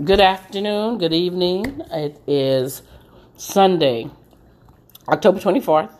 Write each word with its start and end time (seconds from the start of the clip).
Good 0.00 0.20
afternoon, 0.20 0.96
good 0.96 1.12
evening. 1.12 1.82
It 1.90 2.18
is 2.26 2.80
Sunday, 3.36 4.08
October 5.06 5.38
24th. 5.38 5.92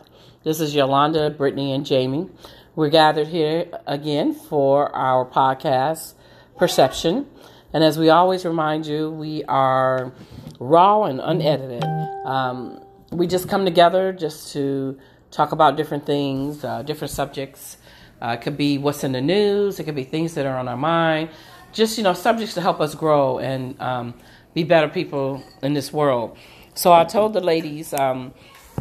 This 0.43 0.59
is 0.59 0.73
Yolanda, 0.73 1.29
Brittany, 1.29 1.73
and 1.73 1.85
Jamie. 1.85 2.27
We're 2.75 2.89
gathered 2.89 3.27
here 3.27 3.67
again 3.85 4.33
for 4.33 4.93
our 4.95 5.27
podcast, 5.27 6.15
Perception. 6.57 7.27
And 7.71 7.83
as 7.83 7.99
we 7.99 8.09
always 8.09 8.45
remind 8.45 8.87
you, 8.87 9.11
we 9.11 9.43
are 9.43 10.11
raw 10.59 11.03
and 11.03 11.19
unedited. 11.19 11.83
Um, 12.25 12.83
we 13.11 13.27
just 13.27 13.47
come 13.47 13.63
together 13.63 14.11
just 14.11 14.53
to 14.53 14.97
talk 15.29 15.51
about 15.51 15.77
different 15.77 16.07
things, 16.07 16.63
uh, 16.63 16.81
different 16.81 17.11
subjects. 17.11 17.77
Uh, 18.19 18.29
it 18.29 18.41
could 18.41 18.57
be 18.57 18.79
what's 18.79 19.03
in 19.03 19.11
the 19.11 19.21
news, 19.21 19.79
it 19.79 19.83
could 19.83 19.95
be 19.95 20.03
things 20.03 20.33
that 20.33 20.47
are 20.47 20.57
on 20.57 20.67
our 20.67 20.77
mind 20.77 21.29
just 21.73 21.97
you 21.97 22.03
know 22.03 22.13
subjects 22.13 22.53
to 22.53 22.61
help 22.61 22.79
us 22.79 22.95
grow 22.95 23.39
and 23.39 23.79
um, 23.81 24.13
be 24.53 24.63
better 24.63 24.87
people 24.87 25.43
in 25.61 25.73
this 25.73 25.91
world. 25.91 26.37
So 26.75 26.93
I 26.93 27.03
told 27.03 27.33
the 27.33 27.41
ladies 27.41 27.93
um, 27.93 28.33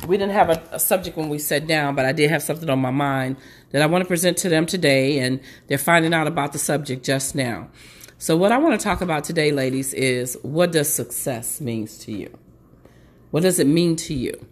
we 0.07 0.17
didn't 0.17 0.33
have 0.33 0.51
a, 0.51 0.62
a, 0.73 0.80
subject 0.80 1.17
when 1.17 1.29
we 1.29 1.39
sat 1.39 1.67
down, 1.67 1.95
but 1.95 2.05
I 2.05 2.12
did 2.12 2.31
have 2.31 2.43
something 2.43 2.69
on 2.70 2.79
my 2.79 2.91
mind 2.91 3.37
that 3.70 3.83
I 3.83 3.87
want 3.87 4.03
to 4.03 4.09
present 4.09 4.39
to 4.39 4.48
them 4.48 4.67
today, 4.67 5.19
and 5.19 5.41
they're 5.67 5.79
finding 5.79 6.15
out 6.15 6.27
about 6.27 6.53
the 6.53 6.59
subject 6.59 7.05
just 7.05 7.34
now. 7.34 7.69
So 8.19 8.37
what 8.37 8.53
I 8.53 8.59
want 8.59 8.79
to 8.79 8.83
talk 8.83 9.01
about 9.01 9.25
today, 9.25 9.51
ladies, 9.51 9.93
is 9.93 10.39
what 10.43 10.73
does 10.73 10.93
success 10.93 11.61
means 11.61 11.98
to 11.98 12.12
you? 12.12 12.39
What 13.31 13.43
does 13.43 13.59
it 13.59 13.67
mean 13.67 13.97
to 13.97 14.15
you? 14.15 14.47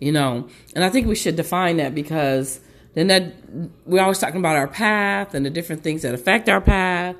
You 0.00 0.12
know, 0.12 0.48
and 0.74 0.84
I 0.84 0.90
think 0.90 1.06
we 1.06 1.14
should 1.14 1.36
define 1.36 1.78
that 1.78 1.94
because 1.94 2.60
then 2.94 3.06
that 3.06 3.34
we're 3.84 4.02
always 4.02 4.18
talking 4.18 4.40
about 4.40 4.56
our 4.56 4.68
path 4.68 5.34
and 5.34 5.46
the 5.46 5.50
different 5.50 5.82
things 5.82 6.02
that 6.02 6.14
affect 6.14 6.48
our 6.48 6.60
path 6.60 7.16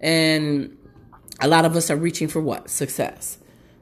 and 0.00 0.76
a 1.40 1.48
lot 1.48 1.64
of 1.64 1.76
us 1.76 1.90
are 1.90 1.96
reaching 1.96 2.28
for 2.28 2.40
what? 2.40 2.70
Success. 2.70 3.38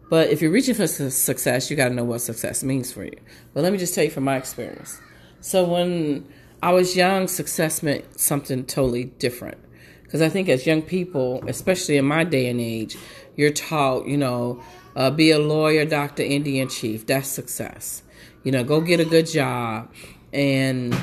But 0.08 0.30
if 0.30 0.40
you're 0.40 0.52
reaching 0.52 0.74
for 0.74 0.86
success, 0.86 1.70
you 1.70 1.76
got 1.76 1.88
to 1.88 1.94
know 1.94 2.04
what 2.04 2.20
success 2.20 2.62
means 2.62 2.92
for 2.92 3.04
you. 3.04 3.18
But 3.54 3.64
let 3.64 3.72
me 3.72 3.78
just 3.78 3.94
tell 3.94 4.04
you 4.04 4.10
from 4.10 4.24
my 4.24 4.36
experience. 4.36 5.00
So 5.40 5.64
when 5.64 6.28
I 6.62 6.72
was 6.72 6.94
young, 6.94 7.26
success 7.28 7.82
meant 7.82 8.18
something 8.18 8.64
totally 8.64 9.04
different. 9.04 9.58
Because 10.02 10.22
I 10.22 10.28
think 10.28 10.48
as 10.48 10.66
young 10.66 10.82
people, 10.82 11.42
especially 11.48 11.96
in 11.96 12.04
my 12.04 12.22
day 12.22 12.48
and 12.48 12.60
age, 12.60 12.96
you're 13.34 13.50
taught, 13.50 14.06
you 14.06 14.16
know, 14.16 14.62
uh, 14.94 15.10
be 15.10 15.30
a 15.30 15.38
lawyer, 15.38 15.84
doctor, 15.84 16.22
Indian 16.22 16.68
chief. 16.68 17.06
That's 17.06 17.28
success. 17.28 18.02
You 18.44 18.52
know, 18.52 18.62
go 18.62 18.80
get 18.80 19.00
a 19.00 19.04
good 19.04 19.26
job, 19.26 19.92
and 20.32 20.96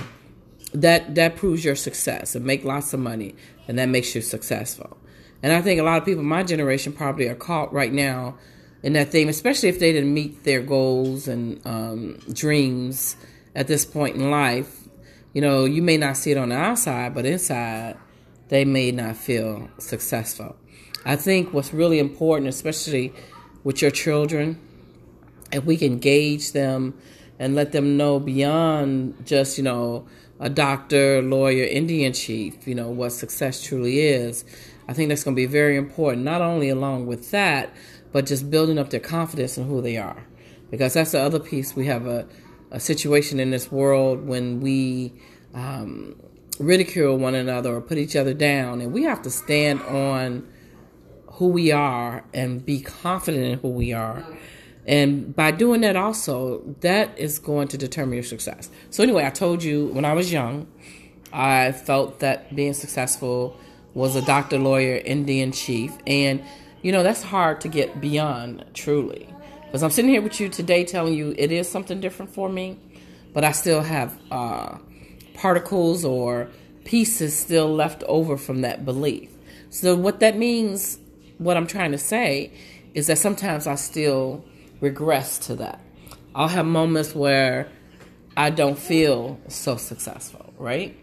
that 0.73 1.15
that 1.15 1.35
proves 1.35 1.63
your 1.65 1.75
success. 1.75 2.35
And 2.35 2.45
make 2.45 2.63
lots 2.63 2.93
of 2.93 3.01
money, 3.01 3.35
and 3.67 3.77
that 3.77 3.89
makes 3.89 4.15
you 4.15 4.21
successful. 4.21 4.97
And 5.43 5.51
I 5.51 5.61
think 5.61 5.79
a 5.79 5.83
lot 5.83 5.97
of 5.97 6.05
people 6.05 6.23
my 6.23 6.41
generation 6.41 6.93
probably 6.93 7.27
are 7.27 7.35
caught 7.35 7.73
right 7.73 7.91
now 7.91 8.37
in 8.81 8.93
that 8.93 9.09
thing, 9.09 9.27
especially 9.27 9.67
if 9.67 9.77
they 9.77 9.91
didn't 9.91 10.13
meet 10.13 10.45
their 10.45 10.61
goals 10.61 11.27
and 11.27 11.59
um, 11.67 12.17
dreams 12.31 13.17
at 13.53 13.67
this 13.67 13.85
point 13.85 14.15
in 14.15 14.31
life. 14.31 14.87
You 15.33 15.41
know, 15.41 15.65
you 15.65 15.81
may 15.81 15.97
not 15.97 16.15
see 16.15 16.31
it 16.31 16.37
on 16.37 16.49
the 16.49 16.55
outside, 16.55 17.13
but 17.13 17.25
inside, 17.25 17.97
they 18.47 18.63
may 18.63 18.91
not 18.91 19.17
feel 19.17 19.69
successful. 19.79 20.55
I 21.05 21.17
think 21.17 21.53
what's 21.53 21.73
really 21.73 21.99
important, 21.99 22.47
especially 22.47 23.13
with 23.65 23.81
your 23.81 23.91
children, 23.91 24.59
if 25.51 25.65
we 25.65 25.75
can 25.75 25.99
gauge 25.99 26.53
them 26.53 26.97
and 27.37 27.53
let 27.55 27.73
them 27.73 27.97
know 27.97 28.19
beyond 28.19 29.25
just, 29.25 29.57
you 29.57 29.63
know, 29.63 30.07
a 30.39 30.49
doctor, 30.49 31.21
lawyer, 31.21 31.65
Indian 31.65 32.13
chief, 32.13 32.67
you 32.67 32.75
know, 32.75 32.89
what 32.89 33.11
success 33.11 33.61
truly 33.61 33.99
is 33.99 34.45
I 34.87 34.93
think 34.93 35.09
that's 35.09 35.23
going 35.23 35.35
to 35.35 35.39
be 35.39 35.45
very 35.45 35.77
important, 35.77 36.23
not 36.23 36.41
only 36.41 36.69
along 36.69 37.07
with 37.07 37.31
that, 37.31 37.73
but 38.11 38.25
just 38.25 38.49
building 38.49 38.77
up 38.77 38.89
their 38.89 38.99
confidence 38.99 39.57
in 39.57 39.65
who 39.67 39.81
they 39.81 39.97
are. 39.97 40.25
Because 40.69 40.93
that's 40.93 41.11
the 41.11 41.19
other 41.19 41.39
piece. 41.39 41.75
We 41.75 41.85
have 41.87 42.05
a, 42.05 42.27
a 42.71 42.79
situation 42.79 43.39
in 43.39 43.51
this 43.51 43.71
world 43.71 44.25
when 44.27 44.59
we 44.59 45.13
um, 45.53 46.15
ridicule 46.59 47.17
one 47.17 47.35
another 47.35 47.75
or 47.75 47.81
put 47.81 47.97
each 47.97 48.15
other 48.15 48.33
down, 48.33 48.81
and 48.81 48.91
we 48.91 49.03
have 49.03 49.21
to 49.23 49.29
stand 49.29 49.81
on 49.83 50.47
who 51.33 51.47
we 51.47 51.71
are 51.71 52.23
and 52.33 52.65
be 52.65 52.81
confident 52.81 53.43
in 53.45 53.59
who 53.59 53.69
we 53.69 53.93
are. 53.93 54.25
And 54.85 55.35
by 55.35 55.51
doing 55.51 55.81
that, 55.81 55.95
also, 55.95 56.61
that 56.81 57.17
is 57.17 57.39
going 57.39 57.69
to 57.69 57.77
determine 57.77 58.15
your 58.15 58.23
success. 58.23 58.69
So, 58.89 59.01
anyway, 59.01 59.25
I 59.25 59.29
told 59.29 59.63
you 59.63 59.87
when 59.87 60.05
I 60.05 60.13
was 60.13 60.31
young, 60.31 60.67
I 61.31 61.71
felt 61.71 62.19
that 62.19 62.55
being 62.55 62.73
successful 62.73 63.57
was 63.93 64.15
a 64.15 64.21
doctor, 64.21 64.57
lawyer, 64.57 65.01
Indian 65.03 65.51
chief. 65.51 65.95
And, 66.07 66.43
you 66.81 66.91
know, 66.91 67.03
that's 67.03 67.23
hard 67.23 67.61
to 67.61 67.67
get 67.67 68.01
beyond, 68.01 68.65
truly. 68.73 69.27
Because 69.65 69.83
I'm 69.83 69.89
sitting 69.89 70.11
here 70.11 70.21
with 70.21 70.39
you 70.39 70.49
today 70.49 70.83
telling 70.83 71.13
you 71.13 71.33
it 71.37 71.51
is 71.51 71.69
something 71.69 71.99
different 71.99 72.33
for 72.33 72.49
me, 72.49 72.77
but 73.33 73.43
I 73.43 73.51
still 73.51 73.81
have 73.81 74.17
uh, 74.29 74.77
particles 75.33 76.05
or 76.05 76.49
pieces 76.83 77.37
still 77.37 77.73
left 77.73 78.03
over 78.03 78.37
from 78.37 78.61
that 78.61 78.85
belief. 78.85 79.29
So, 79.69 79.95
what 79.95 80.19
that 80.19 80.37
means, 80.37 80.99
what 81.39 81.57
I'm 81.57 81.65
trying 81.65 81.91
to 81.91 81.97
say, 81.97 82.51
is 82.93 83.07
that 83.07 83.17
sometimes 83.17 83.65
I 83.65 83.75
still 83.75 84.45
regress 84.79 85.39
to 85.39 85.55
that. 85.55 85.81
I'll 86.35 86.47
have 86.47 86.65
moments 86.65 87.15
where 87.15 87.67
I 88.37 88.49
don't 88.49 88.77
feel 88.77 89.39
so 89.47 89.77
successful, 89.77 90.53
right? 90.57 90.95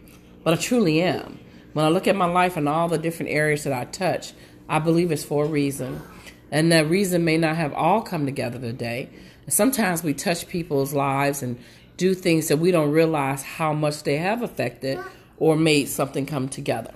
But 0.45 0.55
I 0.55 0.57
truly 0.57 1.03
am. 1.03 1.39
When 1.73 1.85
I 1.85 1.89
look 1.89 2.07
at 2.07 2.17
my 2.17 2.27
life 2.27 2.57
and 2.57 2.69
all 2.69 2.89
the 2.89 2.99
different 2.99 3.33
areas 3.33 3.65
that 3.65 3.73
I 3.73 3.85
touch, 3.85 4.33
I 4.69 4.79
believe 4.79 5.13
it's 5.13 5.25
for 5.25 5.45
a 5.45 5.49
reason. 5.49 6.03
And 6.51 6.73
that 6.73 6.89
reason 6.89 7.25
may 7.25 7.37
not 7.37 7.57
have 7.57 7.73
all 7.75 8.03
come 8.03 8.27
together 8.27 8.59
today. 8.59 9.09
sometimes 9.49 10.05
we 10.05 10.15
touch 10.15 10.47
people's 10.47 10.93
lives 10.93 11.43
and 11.43 11.59
do 11.97 12.15
things 12.15 12.49
that 12.49 12.59
we 12.59 12.71
don't 12.71 12.93
realize 12.93 13.43
how 13.43 13.73
much 13.73 14.05
they 14.05 14.17
have 14.17 14.43
affected 14.43 14.99
or 15.39 15.57
made 15.57 15.89
something 15.89 16.25
come 16.25 16.49
together. 16.49 16.93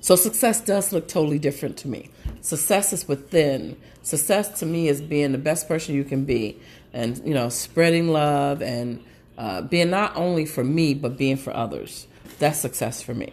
So 0.00 0.14
success 0.14 0.60
does 0.60 0.92
look 0.92 1.08
totally 1.08 1.38
different 1.38 1.76
to 1.78 1.88
me. 1.88 2.10
Success 2.40 2.92
is 2.92 3.08
within. 3.08 3.76
Success 4.02 4.60
to 4.60 4.66
me 4.66 4.88
is 4.88 5.00
being 5.00 5.32
the 5.32 5.38
best 5.38 5.66
person 5.66 5.94
you 5.94 6.04
can 6.04 6.24
be 6.24 6.60
and, 6.92 7.20
you 7.26 7.34
know, 7.34 7.48
spreading 7.48 8.08
love 8.08 8.62
and 8.62 9.02
uh, 9.36 9.62
being 9.62 9.90
not 9.90 10.16
only 10.16 10.44
for 10.44 10.62
me, 10.62 10.94
but 10.94 11.16
being 11.16 11.36
for 11.36 11.54
others. 11.56 12.06
That's 12.38 12.58
success 12.58 13.02
for 13.02 13.14
me. 13.14 13.32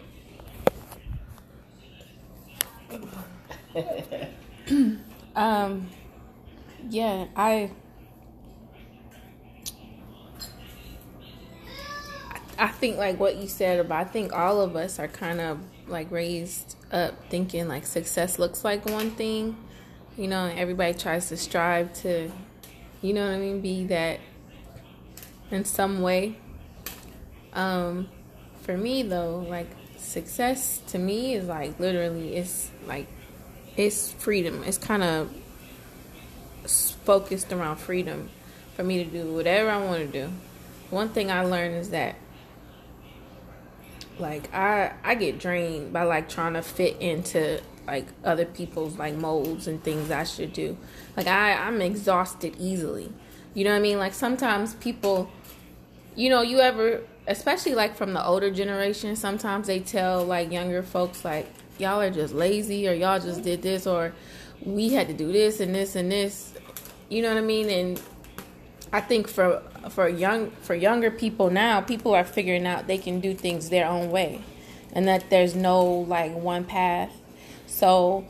um, 5.36 5.88
yeah, 6.88 7.26
I. 7.36 7.70
I 12.56 12.68
think 12.68 12.98
like 12.98 13.18
what 13.18 13.36
you 13.36 13.48
said 13.48 13.80
about 13.80 14.06
I 14.06 14.08
think 14.08 14.32
all 14.32 14.60
of 14.60 14.76
us 14.76 15.00
are 15.00 15.08
kind 15.08 15.40
of 15.40 15.58
like 15.88 16.08
raised 16.12 16.76
up 16.92 17.28
thinking 17.28 17.66
like 17.66 17.84
success 17.84 18.38
looks 18.38 18.64
like 18.64 18.86
one 18.86 19.10
thing, 19.10 19.56
you 20.16 20.28
know, 20.28 20.46
everybody 20.56 20.94
tries 20.94 21.28
to 21.30 21.36
strive 21.36 21.92
to, 22.02 22.30
you 23.02 23.12
know 23.12 23.26
what 23.26 23.34
I 23.34 23.38
mean, 23.38 23.60
be 23.60 23.86
that 23.86 24.20
in 25.50 25.64
some 25.64 26.00
way. 26.00 26.36
Um, 27.52 28.08
for 28.64 28.76
me 28.76 29.02
though, 29.02 29.46
like 29.48 29.68
success 29.98 30.80
to 30.88 30.98
me 30.98 31.34
is 31.34 31.46
like 31.46 31.78
literally 31.78 32.34
it's 32.34 32.70
like 32.86 33.06
it's 33.76 34.12
freedom. 34.12 34.64
It's 34.64 34.78
kind 34.78 35.02
of 35.02 35.30
focused 37.04 37.52
around 37.52 37.76
freedom 37.76 38.30
for 38.74 38.82
me 38.82 39.04
to 39.04 39.10
do 39.10 39.32
whatever 39.32 39.70
I 39.70 39.84
want 39.84 40.00
to 40.00 40.26
do. 40.26 40.32
One 40.90 41.10
thing 41.10 41.30
I 41.30 41.44
learned 41.44 41.76
is 41.76 41.90
that 41.90 42.16
like 44.18 44.52
I 44.54 44.92
I 45.04 45.14
get 45.14 45.38
drained 45.38 45.92
by 45.92 46.04
like 46.04 46.28
trying 46.28 46.54
to 46.54 46.62
fit 46.62 46.96
into 47.00 47.60
like 47.86 48.06
other 48.24 48.46
people's 48.46 48.96
like 48.96 49.14
molds 49.14 49.66
and 49.66 49.82
things 49.84 50.10
I 50.10 50.24
should 50.24 50.54
do. 50.54 50.78
Like 51.18 51.26
I 51.26 51.52
I'm 51.52 51.82
exhausted 51.82 52.56
easily. 52.58 53.12
You 53.52 53.64
know 53.64 53.70
what 53.70 53.76
I 53.76 53.80
mean? 53.80 53.98
Like 53.98 54.14
sometimes 54.14 54.74
people 54.74 55.30
you 56.14 56.30
know, 56.30 56.42
you 56.42 56.60
ever 56.60 57.02
especially 57.26 57.74
like 57.74 57.96
from 57.96 58.12
the 58.12 58.24
older 58.24 58.50
generation, 58.50 59.16
sometimes 59.16 59.66
they 59.66 59.80
tell 59.80 60.24
like 60.24 60.52
younger 60.52 60.82
folks 60.82 61.24
like 61.24 61.46
y'all 61.78 62.00
are 62.00 62.10
just 62.10 62.34
lazy 62.34 62.88
or 62.88 62.92
y'all 62.92 63.18
just 63.18 63.42
did 63.42 63.62
this 63.62 63.86
or 63.86 64.12
we 64.62 64.90
had 64.90 65.08
to 65.08 65.14
do 65.14 65.32
this 65.32 65.60
and 65.60 65.74
this 65.74 65.96
and 65.96 66.10
this. 66.10 66.52
You 67.08 67.22
know 67.22 67.28
what 67.28 67.38
I 67.38 67.42
mean? 67.42 67.70
And 67.70 68.02
I 68.92 69.00
think 69.00 69.28
for 69.28 69.62
for 69.90 70.08
young 70.08 70.50
for 70.62 70.74
younger 70.74 71.10
people 71.10 71.50
now, 71.50 71.80
people 71.80 72.14
are 72.14 72.24
figuring 72.24 72.66
out 72.66 72.86
they 72.86 72.98
can 72.98 73.20
do 73.20 73.34
things 73.34 73.70
their 73.70 73.86
own 73.86 74.10
way 74.10 74.42
and 74.92 75.08
that 75.08 75.28
there's 75.30 75.54
no 75.54 75.84
like 75.84 76.32
one 76.34 76.64
path. 76.64 77.10
So 77.66 78.24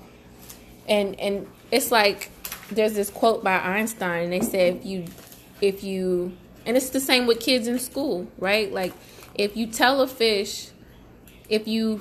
and 0.88 1.19
and 1.20 1.46
it's 1.70 1.90
like 1.90 2.31
there's 2.70 2.94
this 2.94 3.10
quote 3.10 3.44
by 3.44 3.58
Einstein. 3.58 4.25
and 4.25 4.32
They 4.32 4.40
say 4.40 4.69
if 4.69 4.84
you 4.84 5.04
if 5.60 5.84
you 5.84 6.36
and 6.66 6.76
it's 6.76 6.90
the 6.90 7.00
same 7.00 7.26
with 7.26 7.40
kids 7.40 7.66
in 7.66 7.78
school, 7.78 8.28
right? 8.38 8.72
Like 8.72 8.93
if 9.34 9.56
you 9.56 9.66
tell 9.66 10.00
a 10.00 10.06
fish, 10.06 10.70
if 11.49 11.69
you 11.69 12.00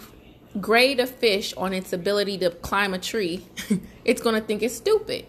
grade 0.59 0.99
a 0.99 1.07
fish 1.07 1.53
on 1.55 1.73
its 1.73 1.93
ability 1.93 2.37
to 2.39 2.49
climb 2.49 2.93
a 2.93 2.99
tree, 2.99 3.45
it's 4.05 4.21
going 4.21 4.35
to 4.35 4.41
think 4.41 4.61
it's 4.61 4.75
stupid. 4.75 5.25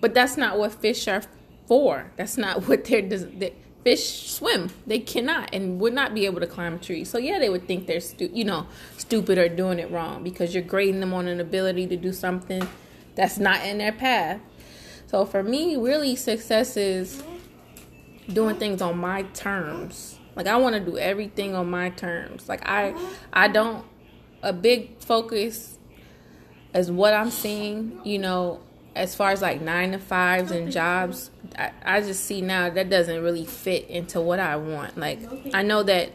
But 0.00 0.14
that's 0.14 0.36
not 0.36 0.58
what 0.58 0.72
fish 0.72 1.06
are 1.08 1.22
for. 1.66 2.10
That's 2.16 2.36
not 2.36 2.68
what 2.68 2.84
they're. 2.84 3.02
they 3.02 3.54
fish 3.84 4.32
swim. 4.32 4.70
They 4.86 4.98
cannot 4.98 5.50
and 5.52 5.78
would 5.78 5.92
not 5.92 6.14
be 6.14 6.24
able 6.24 6.40
to 6.40 6.46
climb 6.46 6.74
a 6.74 6.78
tree. 6.78 7.04
So 7.04 7.18
yeah, 7.18 7.38
they 7.38 7.50
would 7.50 7.66
think 7.66 7.86
they're 7.86 8.00
stu- 8.00 8.30
you 8.32 8.44
know 8.44 8.66
stupid 8.96 9.38
or 9.38 9.48
doing 9.48 9.78
it 9.78 9.90
wrong 9.90 10.24
because 10.24 10.54
you're 10.54 10.64
grading 10.64 11.00
them 11.00 11.12
on 11.12 11.28
an 11.28 11.38
ability 11.38 11.86
to 11.88 11.96
do 11.96 12.12
something 12.12 12.66
that's 13.14 13.38
not 13.38 13.64
in 13.64 13.78
their 13.78 13.92
path. 13.92 14.40
So 15.06 15.24
for 15.24 15.42
me, 15.42 15.76
really, 15.76 16.16
success 16.16 16.76
is 16.76 17.22
doing 18.32 18.56
things 18.56 18.82
on 18.82 18.98
my 18.98 19.22
terms. 19.22 20.18
Like 20.36 20.46
I 20.46 20.56
want 20.56 20.74
to 20.74 20.80
do 20.80 20.98
everything 20.98 21.54
on 21.54 21.70
my 21.70 21.90
terms. 21.90 22.48
Like 22.48 22.68
I, 22.68 22.92
mm-hmm. 22.92 23.14
I 23.32 23.48
don't. 23.48 23.84
A 24.42 24.52
big 24.52 24.98
focus 24.98 25.78
is 26.74 26.90
what 26.90 27.14
I'm 27.14 27.30
seeing. 27.30 28.00
You 28.04 28.18
know, 28.18 28.60
as 28.94 29.14
far 29.14 29.30
as 29.30 29.42
like 29.42 29.60
nine 29.60 29.92
to 29.92 29.98
fives 29.98 30.50
and 30.50 30.70
jobs, 30.70 31.30
I, 31.58 31.70
I 31.84 32.00
just 32.00 32.24
see 32.24 32.40
now 32.40 32.70
that 32.70 32.90
doesn't 32.90 33.22
really 33.22 33.46
fit 33.46 33.88
into 33.88 34.20
what 34.20 34.40
I 34.40 34.56
want. 34.56 34.98
Like 34.98 35.20
I 35.54 35.62
know 35.62 35.82
that 35.82 36.10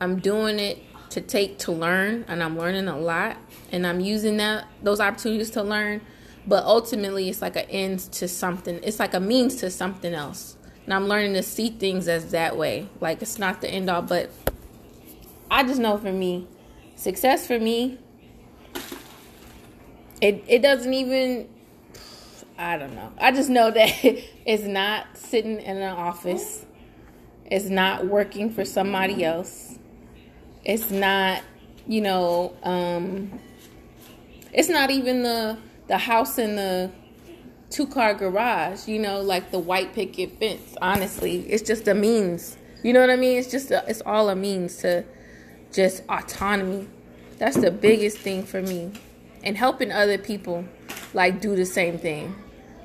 I'm 0.00 0.20
doing 0.20 0.58
it 0.58 0.82
to 1.10 1.20
take 1.20 1.58
to 1.60 1.72
learn, 1.72 2.24
and 2.28 2.42
I'm 2.42 2.58
learning 2.58 2.88
a 2.88 2.98
lot, 2.98 3.36
and 3.72 3.86
I'm 3.86 4.00
using 4.00 4.36
that 4.38 4.66
those 4.82 5.00
opportunities 5.00 5.50
to 5.52 5.62
learn. 5.62 6.00
But 6.46 6.64
ultimately, 6.64 7.28
it's 7.28 7.42
like 7.42 7.56
an 7.56 7.64
end 7.70 8.00
to 8.12 8.28
something. 8.28 8.80
It's 8.82 9.00
like 9.00 9.14
a 9.14 9.20
means 9.20 9.56
to 9.56 9.70
something 9.70 10.14
else, 10.14 10.56
and 10.86 10.94
I'm 10.94 11.08
learning 11.08 11.34
to 11.34 11.42
see 11.42 11.70
things 11.70 12.06
as 12.06 12.30
that 12.30 12.56
way. 12.56 12.88
Like 13.00 13.20
it's 13.20 13.38
not 13.38 13.60
the 13.60 13.68
end 13.68 13.90
all, 13.90 14.02
but 14.02 14.30
I 15.50 15.64
just 15.64 15.80
know 15.80 15.98
for 15.98 16.12
me, 16.12 16.46
success 16.94 17.46
for 17.46 17.58
me, 17.58 17.98
it 20.20 20.44
it 20.46 20.62
doesn't 20.62 20.94
even 20.94 21.48
I 22.56 22.78
don't 22.78 22.94
know. 22.94 23.12
I 23.18 23.32
just 23.32 23.50
know 23.50 23.70
that 23.72 23.90
it's 24.46 24.62
not 24.62 25.16
sitting 25.16 25.60
in 25.60 25.76
an 25.76 25.92
office. 25.96 26.64
It's 27.46 27.66
not 27.66 28.06
working 28.06 28.50
for 28.50 28.64
somebody 28.64 29.24
else. 29.24 29.78
It's 30.64 30.90
not, 30.90 31.42
you 31.86 32.00
know, 32.00 32.56
um, 32.62 33.40
it's 34.52 34.68
not 34.68 34.90
even 34.90 35.24
the 35.24 35.58
the 35.88 35.98
house 35.98 36.38
in 36.38 36.56
the 36.56 36.90
two 37.76 37.86
car 37.86 38.14
garage, 38.14 38.88
you 38.88 38.98
know, 38.98 39.20
like 39.20 39.50
the 39.50 39.58
white 39.58 39.92
picket 39.94 40.38
fence. 40.38 40.74
Honestly, 40.80 41.40
it's 41.48 41.62
just 41.62 41.86
a 41.88 41.94
means. 41.94 42.56
You 42.82 42.92
know 42.92 43.00
what 43.00 43.10
I 43.10 43.16
mean? 43.16 43.38
It's 43.38 43.50
just 43.50 43.70
a, 43.70 43.84
it's 43.88 44.02
all 44.04 44.28
a 44.28 44.36
means 44.36 44.76
to 44.78 45.04
just 45.72 46.02
autonomy. 46.08 46.88
That's 47.38 47.56
the 47.56 47.70
biggest 47.70 48.18
thing 48.18 48.44
for 48.44 48.62
me. 48.62 48.92
And 49.42 49.56
helping 49.56 49.92
other 49.92 50.18
people 50.18 50.64
like 51.14 51.40
do 51.40 51.54
the 51.54 51.66
same 51.66 51.98
thing 51.98 52.34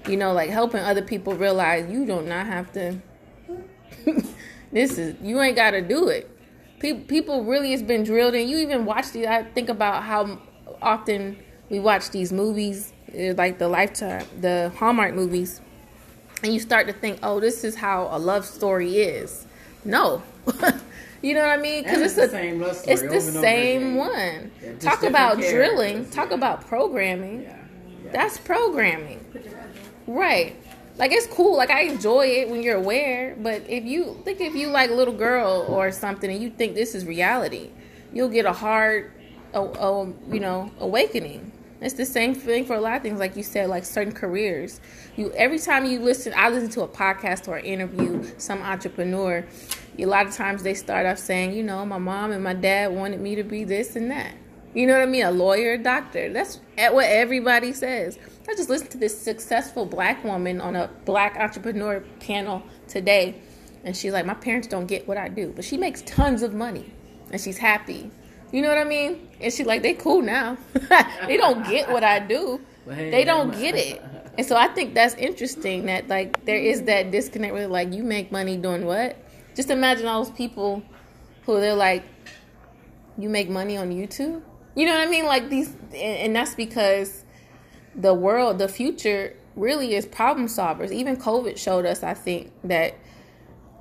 you 0.07 0.17
know, 0.17 0.33
like 0.33 0.49
helping 0.49 0.81
other 0.81 1.01
people 1.01 1.35
realize 1.35 1.91
you 1.91 2.05
do 2.05 2.21
not 2.21 2.45
have 2.45 2.71
to. 2.73 2.97
this 4.71 4.97
is 4.97 5.15
you 5.21 5.39
ain't 5.41 5.55
got 5.55 5.71
to 5.71 5.81
do 5.81 6.07
it. 6.07 6.29
People, 6.79 7.03
people 7.03 7.43
really 7.43 7.71
has 7.71 7.83
been 7.83 8.03
drilled, 8.03 8.33
in. 8.33 8.47
you 8.47 8.57
even 8.57 8.85
watch 8.85 9.11
these. 9.11 9.27
I 9.27 9.43
think 9.43 9.69
about 9.69 10.03
how 10.03 10.39
often 10.81 11.37
we 11.69 11.79
watch 11.79 12.09
these 12.09 12.33
movies, 12.33 12.90
like 13.13 13.57
the 13.57 13.67
Lifetime, 13.67 14.25
the 14.39 14.71
Hallmark 14.77 15.13
movies, 15.13 15.61
and 16.43 16.53
you 16.53 16.59
start 16.59 16.87
to 16.87 16.93
think, 16.93 17.19
oh, 17.23 17.39
this 17.39 17.63
is 17.63 17.75
how 17.75 18.09
a 18.11 18.19
love 18.19 18.45
story 18.45 18.97
is. 18.97 19.45
No. 19.85 20.23
You 21.21 21.35
know 21.35 21.41
what 21.41 21.51
I 21.51 21.61
mean? 21.61 21.83
Because 21.83 22.01
it's, 22.01 22.17
it's 22.17 22.31
the 22.31 22.37
same 22.37 22.59
love 22.59 22.75
story. 22.75 22.93
It's 22.93 23.03
the 23.03 23.21
same 23.21 23.95
one. 23.95 24.51
Yeah, 24.61 24.73
talk 24.79 25.03
about 25.03 25.37
drilling. 25.37 26.09
Talk 26.09 26.29
yeah. 26.29 26.35
about 26.35 26.65
programming. 26.67 27.43
Yeah. 27.43 27.57
That's 28.11 28.39
programming. 28.39 29.23
Right. 30.07 30.55
Like 30.97 31.11
it's 31.11 31.27
cool. 31.27 31.55
Like 31.55 31.69
I 31.69 31.81
enjoy 31.81 32.25
it 32.25 32.49
when 32.49 32.63
you're 32.63 32.77
aware. 32.77 33.35
But 33.39 33.63
if 33.69 33.85
you 33.85 34.19
think 34.25 34.41
if 34.41 34.55
you 34.55 34.69
like 34.69 34.89
a 34.89 34.93
little 34.93 35.13
girl 35.13 35.65
or 35.67 35.91
something 35.91 36.29
and 36.29 36.41
you 36.41 36.49
think 36.49 36.73
this 36.73 36.95
is 36.95 37.05
reality, 37.05 37.69
you'll 38.11 38.29
get 38.29 38.45
a 38.45 38.53
hard, 38.53 39.11
a, 39.53 39.61
a, 39.61 40.05
you 40.31 40.39
know, 40.39 40.71
awakening. 40.79 41.51
It's 41.81 41.95
the 41.95 42.05
same 42.05 42.35
thing 42.35 42.65
for 42.65 42.75
a 42.75 42.79
lot 42.79 42.97
of 42.97 43.01
things, 43.01 43.19
like 43.19 43.35
you 43.35 43.41
said, 43.41 43.67
like 43.67 43.85
certain 43.85 44.13
careers. 44.13 44.79
You 45.17 45.31
every 45.31 45.57
time 45.57 45.85
you 45.85 45.99
listen, 45.99 46.31
I 46.35 46.49
listen 46.49 46.69
to 46.71 46.83
a 46.83 46.87
podcast 46.87 47.47
or 47.47 47.57
an 47.57 47.65
interview, 47.65 48.23
some 48.37 48.61
entrepreneur. 48.61 49.43
A 49.97 50.05
lot 50.05 50.27
of 50.27 50.35
times 50.35 50.61
they 50.61 50.75
start 50.75 51.07
off 51.07 51.17
saying, 51.17 51.53
you 51.53 51.63
know, 51.63 51.83
my 51.85 51.97
mom 51.97 52.31
and 52.31 52.43
my 52.43 52.53
dad 52.53 52.91
wanted 52.91 53.19
me 53.19 53.33
to 53.35 53.43
be 53.43 53.63
this 53.63 53.95
and 53.95 54.11
that. 54.11 54.35
You 54.75 54.85
know 54.85 54.93
what 54.93 55.01
I 55.01 55.07
mean? 55.07 55.25
A 55.25 55.31
lawyer, 55.31 55.73
a 55.73 55.77
doctor. 55.77 56.31
That's 56.31 56.59
what 56.77 57.05
everybody 57.05 57.73
says. 57.73 58.17
I 58.47 58.53
just 58.53 58.69
listened 58.69 58.91
to 58.91 58.97
this 58.97 59.19
successful 59.19 59.85
black 59.85 60.23
woman 60.23 60.61
on 60.61 60.75
a 60.75 60.89
black 61.05 61.35
entrepreneur 61.35 62.01
panel 62.19 62.61
today, 62.87 63.41
and 63.83 63.97
she's 63.97 64.13
like, 64.13 64.27
My 64.27 64.35
parents 64.35 64.67
don't 64.67 64.85
get 64.85 65.07
what 65.07 65.17
I 65.17 65.29
do, 65.29 65.51
but 65.55 65.65
she 65.65 65.77
makes 65.77 66.03
tons 66.03 66.43
of 66.43 66.53
money 66.53 66.93
and 67.31 67.41
she's 67.41 67.57
happy. 67.57 68.11
You 68.51 68.61
know 68.61 68.69
what 68.69 68.77
I 68.77 68.83
mean? 68.83 69.29
And 69.39 69.53
she's 69.53 69.65
like, 69.65 69.81
They 69.81 69.93
cool 69.93 70.21
now. 70.21 70.57
they 71.27 71.37
don't 71.37 71.65
get 71.67 71.89
what 71.89 72.03
I 72.03 72.19
do. 72.19 72.61
They 72.87 73.23
don't 73.23 73.51
get 73.51 73.75
it. 73.75 74.01
And 74.37 74.45
so 74.45 74.55
I 74.55 74.67
think 74.67 74.95
that's 74.95 75.13
interesting 75.13 75.85
that 75.85 76.07
like 76.07 76.43
there 76.45 76.57
is 76.57 76.83
that 76.83 77.11
disconnect 77.11 77.53
where 77.53 77.67
like 77.67 77.93
you 77.93 78.03
make 78.03 78.31
money 78.31 78.57
doing 78.57 78.85
what? 78.85 79.17
Just 79.55 79.69
imagine 79.69 80.07
all 80.07 80.23
those 80.23 80.33
people 80.33 80.81
who 81.45 81.59
they're 81.59 81.75
like, 81.75 82.03
You 83.17 83.29
make 83.29 83.49
money 83.49 83.77
on 83.77 83.91
YouTube? 83.91 84.41
You 84.75 84.85
know 84.87 84.93
what 84.93 85.07
I 85.07 85.11
mean? 85.11 85.25
Like 85.25 85.49
these 85.49 85.73
and 85.93 86.35
that's 86.35 86.55
because 86.55 87.23
the 87.95 88.13
world, 88.13 88.57
the 88.57 88.67
future 88.67 89.35
really 89.55 89.95
is 89.95 90.05
problem 90.05 90.47
solvers. 90.47 90.91
Even 90.91 91.17
COVID 91.17 91.57
showed 91.57 91.85
us, 91.85 92.03
I 92.03 92.13
think, 92.13 92.51
that 92.63 92.95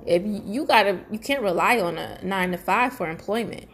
if 0.05 0.23
you 0.25 0.65
gotta, 0.65 0.99
you 1.11 1.19
can't 1.19 1.41
rely 1.41 1.79
on 1.79 1.97
a 1.97 2.19
nine 2.23 2.51
to 2.51 2.57
five 2.57 2.93
for 2.93 3.09
employment. 3.09 3.69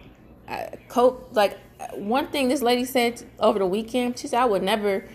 Cope 0.88 1.30
like 1.34 1.58
one 1.94 2.28
thing 2.28 2.50
this 2.50 2.62
lady 2.62 2.86
said 2.86 3.24
over 3.40 3.60
the 3.60 3.66
weekend. 3.66 4.18
She 4.20 4.28
said, 4.28 4.42
"I 4.42 4.46
would 4.46 4.64
never." 4.64 5.06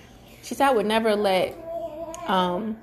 She 0.42 0.54
said, 0.54 0.68
"I 0.68 0.72
would 0.72 0.86
never 0.86 1.14
let 1.16 1.56
um, 2.26 2.76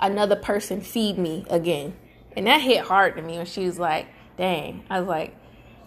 another 0.00 0.36
person 0.36 0.80
feed 0.80 1.18
me 1.18 1.44
again," 1.50 1.94
and 2.36 2.46
that 2.46 2.60
hit 2.60 2.80
hard 2.80 3.16
to 3.16 3.22
me. 3.22 3.36
When 3.36 3.46
she 3.46 3.64
was 3.64 3.78
like, 3.78 4.06
"Dang," 4.36 4.84
I 4.88 5.00
was 5.00 5.08
like, 5.08 5.36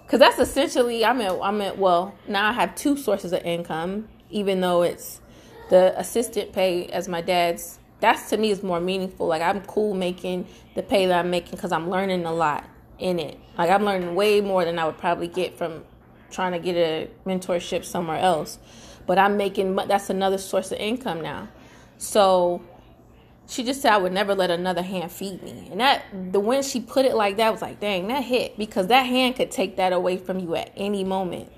"Cause 0.07 0.19
that's 0.19 0.39
essentially 0.39 1.05
I'm 1.05 1.21
at 1.21 1.39
I'm 1.41 1.61
at 1.61 1.77
well 1.77 2.15
now 2.27 2.49
I 2.49 2.53
have 2.53 2.75
two 2.75 2.97
sources 2.97 3.33
of 3.33 3.43
income, 3.43 4.09
even 4.29 4.61
though 4.61 4.81
it's." 4.83 5.21
the 5.69 5.97
assistant 5.99 6.53
pay 6.53 6.85
as 6.87 7.07
my 7.07 7.21
dad's 7.21 7.79
that's 7.99 8.29
to 8.29 8.37
me 8.37 8.51
is 8.51 8.61
more 8.61 8.79
meaningful 8.79 9.27
like 9.27 9.41
i'm 9.41 9.61
cool 9.61 9.93
making 9.93 10.47
the 10.75 10.83
pay 10.83 11.05
that 11.05 11.19
i'm 11.19 11.29
making 11.29 11.51
because 11.51 11.71
i'm 11.71 11.89
learning 11.89 12.25
a 12.25 12.33
lot 12.33 12.65
in 12.99 13.19
it. 13.19 13.39
Like 13.57 13.69
i'm 13.69 13.83
learning 13.83 14.15
way 14.15 14.41
more 14.41 14.65
than 14.65 14.79
i 14.79 14.85
would 14.85 14.97
probably 14.97 15.27
get 15.27 15.57
from 15.57 15.83
trying 16.31 16.51
to 16.51 16.59
get 16.59 16.75
a 16.75 17.09
mentorship 17.25 17.85
somewhere 17.85 18.17
else. 18.17 18.59
But 19.05 19.17
i'm 19.19 19.37
making 19.37 19.75
that's 19.75 20.09
another 20.09 20.37
source 20.37 20.71
of 20.71 20.79
income 20.79 21.21
now. 21.21 21.49
So 21.97 22.61
she 23.47 23.63
just 23.63 23.81
said 23.81 23.93
i 23.93 23.97
would 23.97 24.13
never 24.13 24.33
let 24.35 24.49
another 24.51 24.81
hand 24.81 25.11
feed 25.11 25.43
me. 25.43 25.67
And 25.71 25.79
that 25.79 26.03
the 26.31 26.39
when 26.39 26.63
she 26.63 26.81
put 26.81 27.05
it 27.05 27.15
like 27.15 27.37
that 27.37 27.51
was 27.51 27.61
like 27.61 27.79
dang 27.79 28.07
that 28.07 28.23
hit. 28.23 28.57
Because 28.57 28.87
that 28.87 29.03
hand 29.03 29.35
could 29.35 29.51
take 29.51 29.77
that 29.77 29.93
away 29.93 30.17
from 30.17 30.39
you 30.39 30.55
at 30.55 30.71
any 30.75 31.03
moment. 31.03 31.51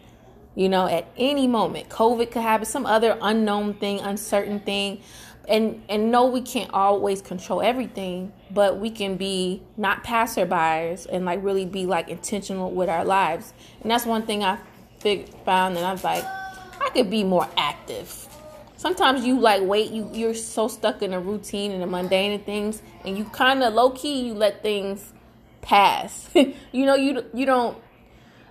You 0.58 0.70
know, 0.70 0.88
at 0.88 1.08
any 1.17 1.46
moment, 1.46 1.88
COVID 1.89 2.32
could 2.32 2.41
happen, 2.41 2.65
some 2.65 2.88
other 2.88 3.15
unknown 3.22 3.75
thing, 3.75 4.00
uncertain 4.00 4.60
thing. 4.60 5.01
And 5.48 5.82
and 5.88 6.12
no, 6.12 6.25
we 6.25 6.42
can't 6.42 6.70
always 6.74 7.22
control 7.22 7.62
everything, 7.62 8.34
but 8.51 8.80
we 8.80 8.89
can 8.89 9.16
be 9.16 9.63
not 9.77 10.04
passerbyers 10.04 11.06
and 11.10 11.24
like 11.24 11.42
really 11.42 11.66
be 11.66 11.86
like 11.86 12.10
intentional 12.10 12.72
with 12.72 12.89
our 12.89 13.06
lives. 13.06 13.54
And 13.82 13.89
that's 13.89 14.06
one 14.06 14.25
thing 14.25 14.44
I 14.44 14.60
fig- 15.00 15.30
found, 15.46 15.77
and 15.77 15.86
I 15.86 15.94
was 15.94 16.04
like, 16.04 16.25
I 16.25 16.89
could 16.94 17.10
be 17.10 17.24
more 17.24 17.48
active. 17.56 18.27
Sometimes 18.75 19.25
you 19.25 19.39
like 19.39 19.63
wait, 19.63 19.92
you 19.92 20.10
you're 20.13 20.34
so 20.34 20.68
stuck 20.68 21.01
in 21.01 21.13
a 21.13 21.20
routine 21.20 21.72
and 21.72 21.82
the 21.82 21.88
mundane 21.88 22.34
and 22.34 22.46
things, 22.46 22.82
and 23.06 23.18
you 23.18 23.24
kind 23.25 23.63
of 23.63 23.74
low 23.74 23.92
key 23.92 24.27
you 24.27 24.34
let 24.34 24.62
things 24.62 25.13
pass. 25.62 26.30
you 26.34 26.86
know, 26.86 26.96
you 26.96 27.24
you 27.34 27.46
don't 27.46 27.77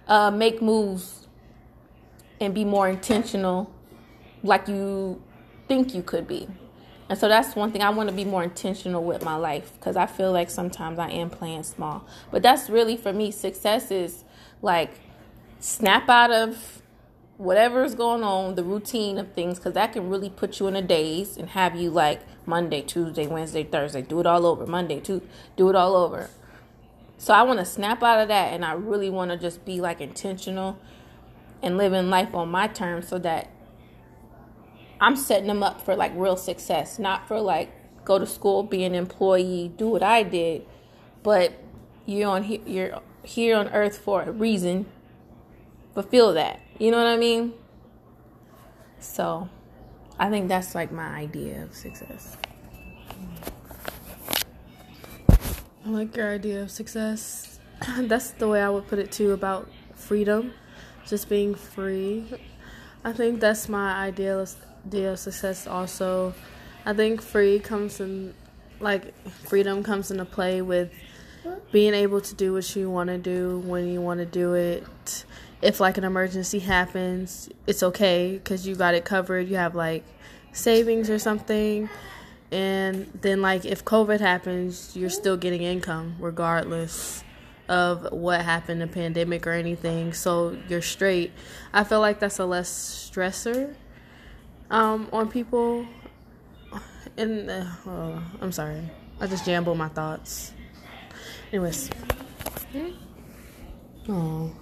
uh, 0.08 0.30
make 0.30 0.62
moves 0.62 1.26
and 2.40 2.54
be 2.54 2.64
more 2.64 2.88
intentional 2.88 3.70
like 4.42 4.68
you 4.68 5.20
think 5.68 5.94
you 5.94 6.02
could 6.02 6.26
be. 6.26 6.48
And 7.08 7.18
so 7.18 7.28
that's 7.28 7.54
one 7.54 7.70
thing 7.70 7.82
I 7.82 7.90
want 7.90 8.08
to 8.08 8.14
be 8.14 8.24
more 8.24 8.42
intentional 8.42 9.04
with 9.04 9.24
my 9.24 9.36
life 9.36 9.72
because 9.74 9.96
I 9.96 10.06
feel 10.06 10.32
like 10.32 10.50
sometimes 10.50 10.98
I 10.98 11.10
am 11.10 11.30
playing 11.30 11.62
small. 11.62 12.04
But 12.30 12.42
that's 12.42 12.68
really 12.68 12.96
for 12.96 13.12
me 13.12 13.30
success 13.30 13.90
is 13.90 14.24
like 14.60 14.90
snap 15.60 16.08
out 16.08 16.32
of 16.32 16.82
whatever 17.36 17.84
is 17.84 17.94
going 17.94 18.24
on, 18.24 18.54
the 18.54 18.64
routine 18.64 19.18
of 19.18 19.32
things 19.32 19.58
cuz 19.58 19.74
that 19.74 19.92
can 19.92 20.08
really 20.08 20.30
put 20.30 20.58
you 20.58 20.66
in 20.66 20.74
a 20.74 20.82
daze 20.82 21.36
and 21.36 21.50
have 21.50 21.76
you 21.76 21.90
like 21.90 22.22
Monday, 22.44 22.82
Tuesday, 22.82 23.26
Wednesday, 23.26 23.62
Thursday, 23.62 24.02
do 24.02 24.18
it 24.18 24.26
all 24.26 24.44
over. 24.44 24.66
Monday, 24.66 24.98
to 25.00 25.22
do 25.56 25.68
it 25.68 25.76
all 25.76 25.94
over. 25.94 26.28
So 27.18 27.32
I 27.34 27.42
want 27.42 27.60
to 27.60 27.64
snap 27.64 28.02
out 28.02 28.20
of 28.20 28.28
that 28.28 28.52
and 28.52 28.64
I 28.64 28.72
really 28.72 29.10
want 29.10 29.30
to 29.30 29.36
just 29.36 29.64
be 29.64 29.80
like 29.80 30.00
intentional 30.00 30.78
and 31.62 31.76
living 31.76 32.10
life 32.10 32.34
on 32.34 32.50
my 32.50 32.66
terms 32.66 33.08
so 33.08 33.18
that 33.20 33.48
I'm 35.00 35.16
setting 35.16 35.46
them 35.46 35.62
up 35.62 35.82
for 35.82 35.94
like 35.94 36.12
real 36.14 36.36
success, 36.36 36.98
not 36.98 37.28
for 37.28 37.40
like 37.40 37.70
go 38.04 38.18
to 38.18 38.26
school, 38.26 38.62
be 38.62 38.84
an 38.84 38.94
employee, 38.94 39.72
do 39.76 39.88
what 39.88 40.02
I 40.02 40.22
did, 40.22 40.66
but 41.22 41.52
you're 42.06 42.30
on 42.30 42.44
you're 42.66 43.00
here 43.22 43.56
on 43.56 43.68
earth 43.68 43.98
for 43.98 44.22
a 44.22 44.32
reason. 44.32 44.86
Fulfill 45.92 46.32
that. 46.34 46.60
You 46.78 46.90
know 46.90 46.98
what 46.98 47.06
I 47.06 47.16
mean? 47.16 47.54
So, 49.00 49.48
I 50.18 50.30
think 50.30 50.48
that's 50.48 50.74
like 50.74 50.92
my 50.92 51.08
idea 51.08 51.62
of 51.62 51.74
success. 51.74 52.36
I 55.28 55.88
like 55.88 56.16
your 56.16 56.32
idea 56.32 56.62
of 56.62 56.70
success. 56.70 57.60
That's 57.96 58.30
the 58.30 58.48
way 58.48 58.60
I 58.60 58.68
would 58.68 58.88
put 58.88 58.98
it 58.98 59.12
too 59.12 59.32
about 59.32 59.70
freedom, 59.94 60.52
just 61.06 61.28
being 61.28 61.54
free. 61.54 62.26
I 63.04 63.12
think 63.12 63.38
that's 63.38 63.68
my 63.68 63.92
ideal 63.92 64.46
idea 64.86 65.12
of 65.12 65.18
success. 65.18 65.66
Also, 65.66 66.34
I 66.84 66.92
think 66.92 67.22
free 67.22 67.58
comes 67.58 68.00
in, 68.00 68.34
like 68.80 69.14
freedom 69.28 69.82
comes 69.82 70.10
into 70.10 70.24
play 70.24 70.62
with 70.62 70.90
being 71.72 71.94
able 71.94 72.20
to 72.20 72.34
do 72.34 72.52
what 72.52 72.76
you 72.76 72.90
want 72.90 73.08
to 73.08 73.18
do 73.18 73.60
when 73.60 73.88
you 73.88 74.00
want 74.00 74.20
to 74.20 74.26
do 74.26 74.54
it. 74.54 75.24
If 75.62 75.80
like 75.80 75.98
an 75.98 76.04
emergency 76.04 76.58
happens, 76.58 77.48
it's 77.66 77.82
okay 77.82 78.32
because 78.34 78.66
you 78.66 78.74
got 78.74 78.94
it 78.94 79.04
covered. 79.04 79.48
You 79.48 79.56
have 79.56 79.74
like 79.74 80.04
savings 80.52 81.10
or 81.10 81.18
something 81.18 81.88
and 82.50 83.06
then 83.20 83.42
like 83.42 83.64
if 83.64 83.84
covid 83.84 84.20
happens 84.20 84.96
you're 84.96 85.10
still 85.10 85.36
getting 85.36 85.62
income 85.62 86.14
regardless 86.18 87.22
of 87.68 88.10
what 88.12 88.40
happened 88.42 88.80
the 88.80 88.86
pandemic 88.86 89.46
or 89.46 89.50
anything 89.50 90.12
so 90.12 90.56
you're 90.68 90.80
straight 90.80 91.32
i 91.72 91.82
feel 91.82 92.00
like 92.00 92.20
that's 92.20 92.38
a 92.38 92.46
less 92.46 93.10
stressor 93.10 93.74
um, 94.70 95.08
on 95.12 95.28
people 95.30 95.86
and 97.16 97.48
uh, 97.50 97.64
oh, 97.86 98.22
i'm 98.40 98.52
sorry 98.52 98.80
i 99.20 99.26
just 99.26 99.44
jamble 99.44 99.76
my 99.76 99.88
thoughts 99.88 100.52
anyways 101.52 101.88
oh 104.08 104.52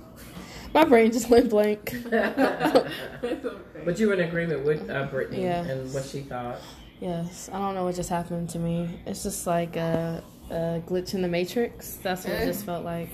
my 0.72 0.84
brain 0.84 1.10
just 1.12 1.28
went 1.30 1.50
blank 1.50 1.94
but 2.10 3.98
you 3.98 4.08
were 4.08 4.14
in 4.14 4.20
agreement 4.20 4.64
with 4.64 4.88
uh, 4.90 5.04
brittany 5.06 5.42
Yeah. 5.42 5.62
and 5.64 5.92
what 5.92 6.04
she 6.04 6.20
thought 6.20 6.58
Yes, 7.00 7.50
I 7.52 7.58
don't 7.58 7.74
know 7.74 7.84
what 7.84 7.96
just 7.96 8.08
happened 8.08 8.48
to 8.50 8.58
me. 8.58 8.88
It's 9.04 9.24
just 9.24 9.46
like 9.46 9.76
a, 9.76 10.22
a 10.48 10.80
glitch 10.86 11.12
in 11.12 11.20
the 11.20 11.28
matrix. 11.28 11.96
That's 11.96 12.24
what 12.24 12.34
it 12.34 12.46
just 12.46 12.64
felt 12.64 12.82
like. 12.84 13.10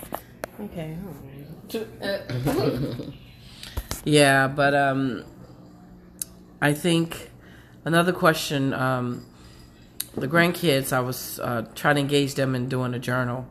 Okay. 0.60 0.96
Yeah, 4.04 4.46
but 4.48 4.74
um, 4.74 5.24
I 6.60 6.74
think 6.74 7.30
another 7.84 8.12
question. 8.12 8.74
Um, 8.74 9.26
the 10.16 10.28
grandkids, 10.28 10.92
I 10.92 11.00
was 11.00 11.38
uh, 11.40 11.66
trying 11.74 11.94
to 11.94 12.00
engage 12.00 12.34
them 12.34 12.54
in 12.54 12.68
doing 12.68 12.94
a 12.94 12.98
journal, 12.98 13.46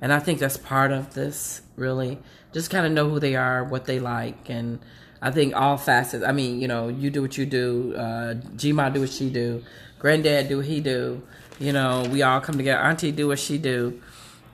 and 0.00 0.12
I 0.12 0.20
think 0.20 0.38
that's 0.38 0.56
part 0.56 0.92
of 0.92 1.14
this. 1.14 1.62
Really, 1.76 2.18
just 2.52 2.70
kind 2.70 2.86
of 2.86 2.92
know 2.92 3.10
who 3.10 3.20
they 3.20 3.36
are, 3.36 3.64
what 3.64 3.84
they 3.84 3.98
like, 3.98 4.48
and 4.48 4.78
I 5.20 5.30
think 5.30 5.54
all 5.54 5.76
facets. 5.76 6.24
I 6.24 6.32
mean, 6.32 6.60
you 6.60 6.68
know, 6.68 6.88
you 6.88 7.10
do 7.10 7.20
what 7.20 7.36
you 7.36 7.44
do. 7.44 7.94
Uh, 7.96 8.34
Gma 8.56 8.92
do 8.92 9.00
what 9.00 9.10
she 9.10 9.28
do. 9.28 9.62
Granddad 9.98 10.48
do 10.48 10.58
what 10.58 10.66
he 10.66 10.80
do. 10.80 11.22
You 11.58 11.72
know, 11.72 12.06
we 12.10 12.22
all 12.22 12.40
come 12.40 12.56
together. 12.56 12.80
Auntie 12.80 13.12
do 13.12 13.28
what 13.28 13.38
she 13.38 13.58
do. 13.58 14.00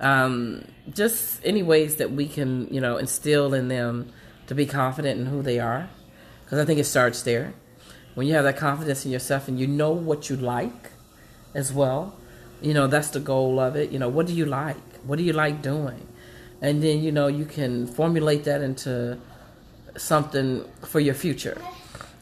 Um, 0.01 0.65
just 0.93 1.41
any 1.45 1.63
ways 1.63 1.97
that 1.97 2.11
we 2.11 2.27
can, 2.27 2.73
you 2.75 2.81
know, 2.81 2.97
instill 2.97 3.55
in 3.55 3.69
them 3.69 4.13
to 4.49 4.55
be 4.55 4.67
confident 4.67 5.21
in 5.21 5.27
who 5.27 5.43
they 5.43 5.61
are, 5.61 5.89
because 6.45 6.59
I 6.59 6.65
think 6.65 6.81
it 6.81 6.85
starts 6.85 7.23
there. 7.23 7.55
When 8.15 8.27
you 8.27 8.35
have 8.35 8.45
that 8.45 8.57
confidence 8.57 9.05
in 9.05 9.11
yourself 9.11 9.49
and 9.49 9.59
you 9.59 9.67
know 9.67 9.93
what 9.93 10.29
you 10.29 10.37
like, 10.37 10.91
as 11.55 11.73
well, 11.73 12.15
you 12.61 12.75
know 12.75 12.87
that's 12.87 13.09
the 13.09 13.21
goal 13.21 13.59
of 13.61 13.77
it. 13.77 13.91
You 13.91 13.99
know, 13.99 14.09
what 14.09 14.27
do 14.27 14.33
you 14.33 14.47
like? 14.47 14.77
What 15.05 15.17
do 15.19 15.25
you 15.25 15.33
like 15.33 15.63
doing? 15.63 16.07
And 16.61 16.83
then 16.83 17.03
you 17.03 17.13
know 17.13 17.27
you 17.27 17.45
can 17.45 17.87
formulate 17.87 18.45
that 18.45 18.63
into 18.63 19.19
something 19.97 20.65
for 20.83 21.01
your 21.01 21.15
future. 21.15 21.61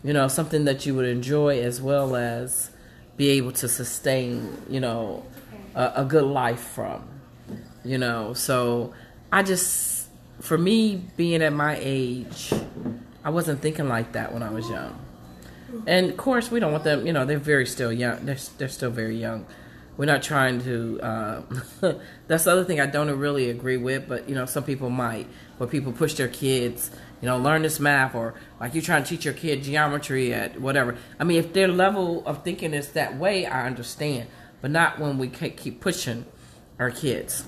You 0.02 0.14
know, 0.14 0.28
something 0.28 0.64
that 0.64 0.86
you 0.86 0.94
would 0.94 1.06
enjoy 1.06 1.60
as 1.60 1.82
well 1.82 2.16
as 2.16 2.70
be 3.18 3.30
able 3.30 3.52
to 3.52 3.68
sustain, 3.68 4.56
you 4.68 4.80
know, 4.80 5.26
a, 5.74 5.92
a 5.96 6.04
good 6.04 6.24
life 6.24 6.60
from. 6.60 7.06
You 7.84 7.98
know, 7.98 8.32
so 8.32 8.94
I 9.30 9.42
just, 9.42 10.08
for 10.40 10.56
me, 10.56 11.04
being 11.16 11.42
at 11.42 11.52
my 11.52 11.78
age, 11.80 12.52
I 13.22 13.30
wasn't 13.30 13.60
thinking 13.60 13.88
like 13.88 14.12
that 14.12 14.32
when 14.32 14.42
I 14.42 14.50
was 14.50 14.68
young. 14.70 14.98
And 15.86 16.10
of 16.10 16.16
course, 16.16 16.50
we 16.50 16.60
don't 16.60 16.72
want 16.72 16.84
them. 16.84 17.06
You 17.06 17.12
know, 17.12 17.24
they're 17.24 17.38
very 17.38 17.66
still 17.66 17.92
young. 17.92 18.24
They're 18.24 18.38
they're 18.58 18.68
still 18.68 18.90
very 18.90 19.16
young. 19.16 19.46
We're 19.96 20.06
not 20.06 20.22
trying 20.22 20.62
to. 20.64 21.00
Uh, 21.00 21.42
that's 22.26 22.44
the 22.44 22.52
other 22.52 22.64
thing 22.64 22.80
I 22.80 22.86
don't 22.86 23.10
really 23.18 23.50
agree 23.50 23.76
with. 23.76 24.08
But 24.08 24.28
you 24.28 24.34
know, 24.34 24.46
some 24.46 24.64
people 24.64 24.90
might. 24.90 25.26
Where 25.58 25.68
people 25.68 25.92
push 25.92 26.14
their 26.14 26.28
kids, 26.28 26.90
you 27.20 27.26
know, 27.26 27.36
learn 27.36 27.62
this 27.62 27.78
math, 27.78 28.14
or 28.14 28.34
like 28.58 28.74
you're 28.74 28.82
trying 28.82 29.04
to 29.04 29.08
teach 29.08 29.26
your 29.26 29.34
kid 29.34 29.62
geometry 29.62 30.32
at 30.32 30.60
whatever. 30.60 30.96
I 31.18 31.24
mean, 31.24 31.38
if 31.38 31.52
their 31.52 31.68
level 31.68 32.26
of 32.26 32.42
thinking 32.42 32.72
is 32.72 32.92
that 32.92 33.18
way, 33.18 33.44
I 33.44 33.66
understand. 33.66 34.28
But 34.62 34.70
not 34.70 34.98
when 34.98 35.18
we 35.18 35.28
keep 35.28 35.80
pushing 35.80 36.24
our 36.78 36.90
kids. 36.90 37.44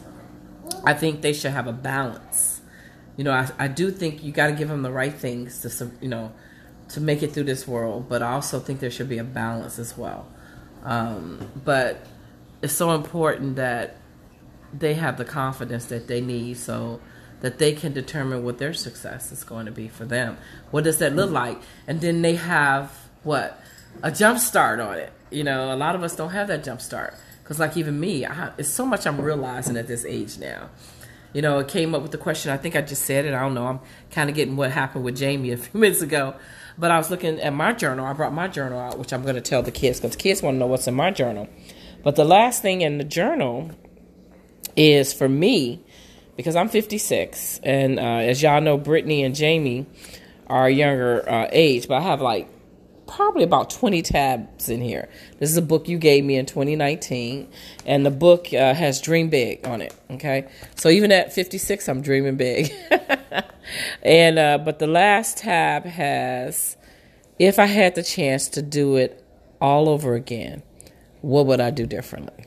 I 0.85 0.95
think 0.95 1.23
they 1.23 1.33
should 1.33 1.53
have 1.53 1.67
a 1.67 1.73
balance. 1.73 2.61
You 3.17 3.25
know, 3.25 3.33
I, 3.33 3.49
I 3.59 3.69
do 3.69 3.91
think 3.91 4.23
you 4.23 4.33
got 4.33 4.49
to 4.49 4.53
give 4.53 4.69
them 4.69 4.83
the 4.83 4.93
right 4.93 5.13
things 5.13 5.61
to, 5.61 5.91
you 6.01 6.09
know, 6.09 6.33
to 6.93 7.01
make 7.01 7.23
it 7.23 7.33
through 7.33 7.45
this 7.45 7.67
world. 7.67 8.09
But 8.09 8.23
I 8.23 8.33
also 8.33 8.61
think 8.61 8.81
there 8.81 8.91
should 8.91 9.09
be 9.09 9.19
a 9.19 9.25
balance 9.25 9.79
as 9.79 9.97
well. 9.97 10.27
Um, 10.85 11.51
but 11.65 12.07
it's 12.63 12.75
so 12.75 12.95
important 12.95 13.57
that 13.57 13.97
they 14.73 14.95
have 14.95 15.19
the 15.19 15.25
confidence 15.25 15.87
that 15.87 16.09
they 16.09 16.21
need 16.21 16.57
so 16.57 17.01
that 17.41 17.59
they 17.59 17.73
can 17.73 17.93
determine 17.93 18.45
what 18.45 18.59
their 18.59 18.73
success 18.73 19.33
is 19.33 19.45
going 19.45 19.67
to 19.67 19.73
be 19.73 19.89
for 19.89 20.05
them. 20.05 20.39
What 20.71 20.85
does 20.85 20.99
that 20.99 21.15
look 21.15 21.31
like? 21.31 21.61
And 21.87 22.01
then 22.01 22.23
they 22.23 22.37
have 22.37 22.97
what 23.25 23.61
a 24.03 24.11
jump 24.11 24.39
start 24.39 24.81
on 24.81 24.97
it. 24.99 25.13
You 25.31 25.45
know, 25.45 25.73
a 25.73 25.77
lot 25.77 25.95
of 25.95 26.03
us 26.03 26.15
don't 26.15 26.31
have 26.31 26.49
that 26.49 26.63
jump 26.63 26.81
start 26.81 27.15
because, 27.43 27.59
like 27.59 27.77
even 27.77 27.99
me, 27.99 28.25
I, 28.25 28.53
it's 28.59 28.69
so 28.69 28.87
much 28.87 29.07
I'm 29.07 29.21
realizing 29.21 29.77
at 29.77 29.89
this 29.89 30.05
age 30.05 30.39
now. 30.39 30.71
You 31.33 31.43
know, 31.43 31.59
it 31.59 31.69
came 31.69 31.95
up 31.95 32.03
with 32.03 32.13
the 32.13 32.19
question. 32.19 32.53
I 32.53 32.59
think 32.59 32.77
I 32.77 32.83
just 32.83 33.05
said 33.05 33.25
it. 33.25 33.35
I 33.35 33.41
don't 33.41 33.55
know. 33.55 33.67
I'm 33.67 33.81
kind 34.11 34.29
of 34.29 34.37
getting 34.37 34.57
what 34.57 34.71
happened 34.71 35.05
with 35.05 35.17
Jamie 35.17 35.51
a 35.53 35.57
few 35.57 35.81
minutes 35.81 36.03
ago. 36.03 36.35
But 36.79 36.91
I 36.91 36.99
was 36.99 37.11
looking 37.11 37.41
at 37.41 37.53
my 37.53 37.73
journal. 37.73 38.07
I 38.07 38.13
brought 38.13 38.33
my 38.33 38.49
journal 38.49 38.79
out, 38.79 38.99
which 38.99 39.13
I'm 39.13 39.23
going 39.23 39.35
to 39.35 39.41
tell 39.41 39.63
the 39.63 39.71
kids 39.71 40.01
because 40.01 40.17
the 40.17 40.23
kids 40.23 40.43
want 40.43 40.55
to 40.55 40.59
know 40.59 40.67
what's 40.67 40.87
in 40.87 40.95
my 40.95 41.11
journal. 41.11 41.49
But 42.03 42.17
the 42.17 42.25
last 42.25 42.63
thing 42.63 42.81
in 42.81 42.99
the 42.99 43.05
journal 43.05 43.71
is 44.77 45.13
for 45.13 45.29
me, 45.29 45.85
because 46.37 46.57
I'm 46.57 46.69
56, 46.69 47.61
and 47.63 47.99
uh, 47.99 48.03
as 48.03 48.43
y'all 48.43 48.61
know, 48.61 48.79
Brittany 48.79 49.23
and 49.23 49.35
Jamie 49.35 49.87
are 50.47 50.69
younger 50.69 51.29
uh, 51.29 51.49
age, 51.53 51.89
but 51.89 51.97
I 51.97 52.01
have 52.01 52.21
like 52.21 52.49
probably 53.15 53.45
about 53.45 53.71
20 53.71 54.03
tabs 54.03 54.69
in 54.69 54.81
here. 54.81 55.09
This 55.39 55.51
is 55.51 55.57
a 55.57 55.63
book 55.63 55.89
you 55.89 55.99
gave 55.99 56.25
me 56.25 56.37
in 56.37 56.47
2019, 56.47 57.49
and 57.85 58.07
the 58.07 58.11
book 58.11 58.53
uh, 58.55 58.75
has 58.75 59.01
Dream 59.01 59.29
Big 59.29 59.67
on 59.67 59.83
it. 59.83 59.95
Okay, 60.11 60.49
so 60.77 60.89
even 60.89 61.13
at 61.13 61.33
56, 61.33 61.89
I'm 61.89 62.01
dreaming 62.01 62.37
big. 62.37 62.73
and 64.03 64.39
uh, 64.39 64.59
but 64.59 64.79
the 64.79 64.87
last 64.87 65.39
tab 65.39 65.85
has, 65.85 66.77
if 67.39 67.59
I 67.59 67.67
had 67.67 67.95
the 67.95 68.03
chance 68.03 68.49
to 68.51 68.63
do 68.63 68.97
it 68.97 69.25
all 69.61 69.89
over 69.89 70.15
again, 70.15 70.63
what 71.21 71.47
would 71.47 71.61
I 71.61 71.71
do 71.71 71.87
differently? 71.87 72.47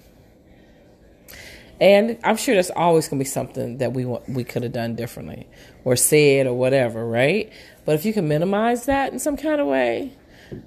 And 1.79 2.17
I'm 2.23 2.37
sure 2.37 2.53
there's 2.53 2.71
always 2.71 3.07
going 3.07 3.19
to 3.19 3.23
be 3.23 3.29
something 3.29 3.77
that 3.79 3.93
we 3.93 4.05
want, 4.05 4.29
we 4.29 4.45
could 4.45 4.63
have 4.63 4.71
done 4.71 4.95
differently 4.95 5.47
or 5.83 5.95
said 5.97 6.47
or 6.47 6.53
whatever, 6.53 7.05
right? 7.05 7.51
But 7.83 7.95
if 7.95 8.05
you 8.05 8.13
can 8.13 8.27
minimize 8.27 8.85
that 8.85 9.11
in 9.11 9.19
some 9.19 9.35
kind 9.35 9.59
of 9.59 9.67
way, 9.67 10.13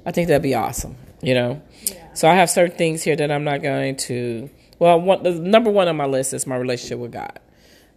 I 0.04 0.12
think 0.12 0.28
that'd 0.28 0.42
be 0.42 0.54
awesome, 0.54 0.96
you 1.22 1.34
know? 1.34 1.62
Yeah. 1.82 2.14
So 2.14 2.28
I 2.28 2.34
have 2.34 2.50
certain 2.50 2.76
things 2.76 3.02
here 3.02 3.16
that 3.16 3.30
I'm 3.30 3.44
not 3.44 3.62
going 3.62 3.96
to. 3.96 4.50
Well, 4.78 5.00
one, 5.00 5.22
the 5.22 5.32
number 5.32 5.70
one 5.70 5.88
on 5.88 5.96
my 5.96 6.06
list 6.06 6.32
is 6.32 6.46
my 6.46 6.56
relationship 6.56 6.98
with 6.98 7.12
God. 7.12 7.38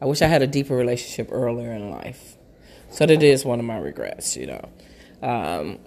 I 0.02 0.06
wish 0.06 0.22
I 0.22 0.28
had 0.28 0.42
a 0.42 0.48
deeper 0.48 0.76
relationship 0.76 1.30
earlier 1.32 1.72
in 1.74 1.92
life. 1.92 2.38
So 2.90 3.06
that 3.06 3.24
is 3.24 3.46
one 3.46 3.60
of 3.60 3.66
my 3.66 3.78
regrets, 3.78 4.36
you 4.36 4.48
know. 4.48 4.70
Um, 5.22 5.80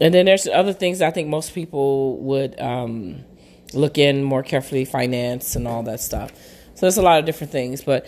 and 0.00 0.12
then 0.12 0.26
there's 0.26 0.46
other 0.46 0.72
things 0.72 1.00
I 1.00 1.10
think 1.10 1.28
most 1.28 1.54
people 1.54 2.18
would 2.18 2.60
um, 2.60 3.24
look 3.72 3.98
in 3.98 4.22
more 4.22 4.42
carefully, 4.42 4.84
finance 4.84 5.56
and 5.56 5.66
all 5.66 5.82
that 5.84 6.00
stuff. 6.00 6.32
So 6.74 6.80
there's 6.82 6.98
a 6.98 7.02
lot 7.02 7.18
of 7.18 7.24
different 7.24 7.52
things, 7.52 7.82
but 7.82 8.06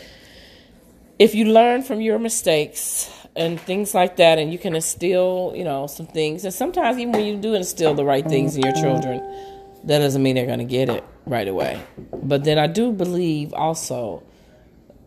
if 1.19 1.35
you 1.35 1.47
learn 1.47 1.83
from 1.83 2.01
your 2.01 2.19
mistakes 2.19 3.11
and 3.37 3.61
things 3.61 3.95
like 3.95 4.17
that, 4.17 4.39
and 4.39 4.53
you 4.53 4.59
can 4.59 4.75
instill, 4.75 5.53
you 5.57 5.65
know, 5.65 5.87
some 5.87 6.07
things, 6.07 6.45
and 6.45 6.55
sometimes 6.55 6.99
even 6.99 7.13
when 7.13 7.25
you 7.25 7.37
do 7.37 7.55
instill 7.55 7.95
the 7.95 8.05
right 8.05 8.27
things 8.27 8.57
in 8.57 8.63
your 8.63 8.75
children, 8.75 9.19
that 9.85 9.99
doesn't 9.99 10.23
mean 10.23 10.37
they're 10.37 10.47
going 10.47 10.61
to 10.61 10.65
get 10.65 10.89
it 10.89 11.05
right 11.27 11.49
away. 11.49 11.83
But 12.13 12.45
then 12.45 12.59
I 12.59 12.67
do 12.67 12.93
believe 12.93 13.53
also 13.53 14.23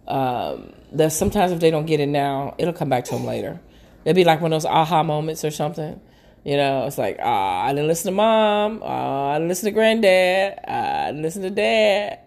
um, 0.07 0.73
that 0.91 1.11
sometimes 1.11 1.51
if 1.51 1.59
they 1.59 1.71
don't 1.71 1.85
get 1.85 1.99
it 1.99 2.07
now, 2.07 2.55
it'll 2.57 2.73
come 2.73 2.89
back 2.89 3.05
to 3.05 3.15
them 3.15 3.25
later. 3.25 3.59
It'd 4.05 4.15
be 4.15 4.23
like 4.23 4.39
one 4.39 4.53
of 4.53 4.61
those 4.61 4.69
aha 4.69 5.03
moments 5.03 5.43
or 5.43 5.51
something. 5.51 5.99
You 6.43 6.55
know, 6.55 6.85
it's 6.85 6.97
like, 6.97 7.17
ah, 7.21 7.65
I 7.65 7.73
didn't 7.73 7.87
listen 7.87 8.11
to 8.11 8.15
mom. 8.15 8.81
Ah, 8.83 9.31
I 9.31 9.35
didn't 9.35 9.49
listen 9.49 9.65
to 9.65 9.71
granddad. 9.71 10.59
Ah, 10.67 11.03
I 11.03 11.05
didn't 11.07 11.23
listen 11.23 11.41
to 11.41 11.49
dad. 11.49 12.19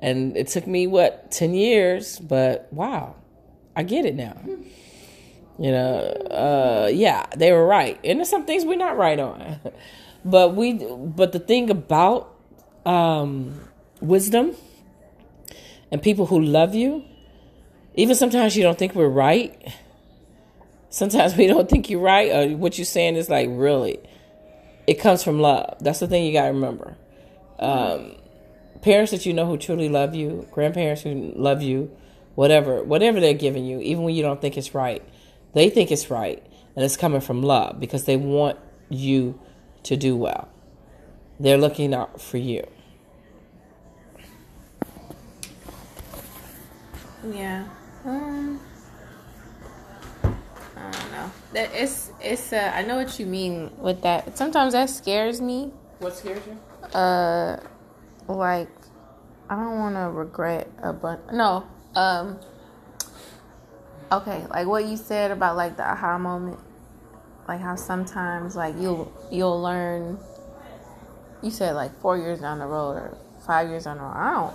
And 0.00 0.36
it 0.36 0.48
took 0.48 0.66
me, 0.66 0.86
what, 0.86 1.30
10 1.30 1.54
years? 1.54 2.18
But 2.18 2.68
wow, 2.72 3.14
I 3.76 3.84
get 3.84 4.06
it 4.06 4.16
now. 4.16 4.36
You 5.58 5.72
know, 5.72 5.98
uh, 6.30 6.90
yeah, 6.92 7.26
they 7.36 7.52
were 7.52 7.66
right. 7.66 7.98
And 8.04 8.20
there's 8.20 8.28
some 8.28 8.44
things 8.44 8.64
we're 8.64 8.76
not 8.76 8.96
right 8.96 9.18
on. 9.18 9.58
but 10.24 10.54
we, 10.54 10.74
but 10.74 11.32
the 11.32 11.40
thing 11.40 11.68
about 11.70 12.34
um, 12.86 13.60
wisdom 14.00 14.54
and 15.90 16.00
people 16.00 16.26
who 16.26 16.40
love 16.40 16.74
you, 16.74 17.04
even 17.94 18.14
sometimes 18.14 18.56
you 18.56 18.62
don't 18.62 18.78
think 18.78 18.94
we're 18.94 19.08
right. 19.08 19.74
Sometimes 20.90 21.36
we 21.36 21.46
don't 21.46 21.68
think 21.68 21.90
you're 21.90 22.00
right, 22.00 22.30
or 22.30 22.56
what 22.56 22.78
you're 22.78 22.84
saying 22.84 23.16
is 23.16 23.28
like 23.28 23.48
really. 23.50 23.98
It 24.86 24.94
comes 24.94 25.22
from 25.22 25.40
love. 25.40 25.76
That's 25.80 25.98
the 25.98 26.06
thing 26.06 26.24
you 26.24 26.32
got 26.32 26.46
to 26.46 26.52
remember. 26.52 26.96
Um, 27.58 28.14
parents 28.80 29.10
that 29.10 29.26
you 29.26 29.34
know 29.34 29.44
who 29.44 29.58
truly 29.58 29.88
love 29.88 30.14
you, 30.14 30.46
grandparents 30.50 31.02
who 31.02 31.32
love 31.36 31.60
you, 31.60 31.90
whatever, 32.36 32.82
whatever 32.82 33.20
they're 33.20 33.34
giving 33.34 33.66
you, 33.66 33.80
even 33.80 34.04
when 34.04 34.14
you 34.14 34.22
don't 34.22 34.40
think 34.40 34.56
it's 34.56 34.74
right, 34.74 35.02
they 35.58 35.70
think 35.70 35.90
it's 35.90 36.10
right, 36.10 36.42
and 36.76 36.84
it's 36.84 36.96
coming 36.96 37.20
from 37.20 37.42
love 37.42 37.80
because 37.80 38.04
they 38.04 38.16
want 38.16 38.58
you 38.88 39.38
to 39.82 39.96
do 39.96 40.16
well. 40.16 40.48
They're 41.40 41.58
looking 41.58 41.94
out 41.94 42.20
for 42.20 42.38
you. 42.38 42.64
Yeah. 47.32 47.66
Um, 48.04 48.60
I 50.22 50.90
don't 50.90 51.12
know. 51.12 51.30
That 51.52 51.70
it's 51.74 52.12
it's. 52.20 52.52
Uh, 52.52 52.72
I 52.74 52.82
know 52.82 52.96
what 52.96 53.18
you 53.18 53.26
mean 53.26 53.70
with 53.78 54.02
that. 54.02 54.38
Sometimes 54.38 54.72
that 54.72 54.88
scares 54.90 55.40
me. 55.40 55.72
What 55.98 56.16
scares 56.16 56.40
you? 56.46 56.96
Uh, 56.96 57.60
like 58.28 58.70
I 59.50 59.56
don't 59.56 59.78
want 59.78 59.96
to 59.96 60.10
regret 60.10 60.70
a 60.82 60.92
bunch. 60.92 61.20
No. 61.32 61.66
Um. 61.94 62.38
Okay, 64.10 64.46
like 64.48 64.66
what 64.66 64.86
you 64.86 64.96
said 64.96 65.30
about 65.30 65.56
like 65.56 65.76
the 65.76 65.82
aha 65.82 66.16
moment, 66.16 66.58
like 67.46 67.60
how 67.60 67.76
sometimes 67.76 68.56
like 68.56 68.74
you'll 68.78 69.12
you'll 69.30 69.60
learn. 69.60 70.18
You 71.42 71.50
said 71.50 71.74
like 71.74 71.98
four 72.00 72.16
years 72.16 72.40
down 72.40 72.58
the 72.58 72.66
road 72.66 72.92
or 72.92 73.18
five 73.46 73.68
years 73.68 73.84
down 73.84 73.98
the 73.98 74.04
road. 74.04 74.14
I 74.14 74.34
don't. 74.34 74.54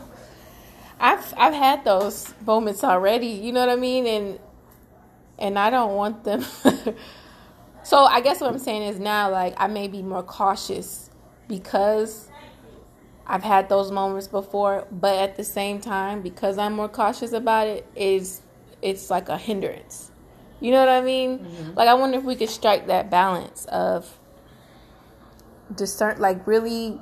I've 1.00 1.34
I've 1.38 1.54
had 1.54 1.86
those 1.86 2.34
moments 2.46 2.84
already. 2.84 3.28
You 3.28 3.52
know 3.52 3.60
what 3.60 3.70
I 3.70 3.76
mean? 3.76 4.08
And 4.08 4.40
and 5.38 5.60
I 5.60 5.70
don't 5.70 5.96
want 5.96 6.24
them. 6.24 6.44
so 7.84 8.06
I 8.06 8.22
guess 8.22 8.42
what 8.42 8.50
I'm 8.50 8.60
saying 8.60 8.84
is 8.84 9.00
now 9.00 9.30
like 9.30 9.54
I 9.58 9.68
may 9.68 9.88
be 9.88 10.02
more 10.02 10.24
cautious 10.24 11.12
because 11.48 12.28
I've 13.28 13.44
had 13.44 13.70
those 13.70 13.92
moments 13.92 14.28
before, 14.28 14.88
but 14.92 15.16
at 15.18 15.38
the 15.38 15.44
same 15.44 15.80
time, 15.80 16.22
because 16.22 16.58
I'm 16.58 16.74
more 16.74 16.90
cautious 16.90 17.32
about 17.32 17.68
it, 17.68 17.86
is 17.96 18.42
it's 18.84 19.10
like 19.10 19.30
a 19.30 19.38
hindrance. 19.38 20.12
You 20.60 20.72
know 20.72 20.80
what 20.80 20.90
I 20.90 21.02
mean? 21.02 21.40
Mm-hmm. 21.40 21.74
Like 21.76 21.88
I 21.88 21.94
wonder 21.94 22.18
if 22.18 22.24
we 22.24 22.36
could 22.36 22.50
strike 22.50 22.88
that 22.88 23.10
balance 23.10 23.66
of 23.66 24.18
discern, 25.74 26.20
like 26.20 26.46
really 26.46 27.00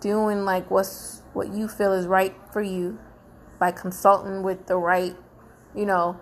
doing 0.00 0.44
like 0.44 0.70
what's 0.70 1.22
what 1.32 1.52
you 1.52 1.68
feel 1.68 1.92
is 1.92 2.06
right 2.06 2.34
for 2.52 2.60
you 2.60 2.98
by 3.58 3.70
consulting 3.70 4.42
with 4.42 4.66
the 4.66 4.76
right, 4.76 5.16
you 5.74 5.86
know, 5.86 6.20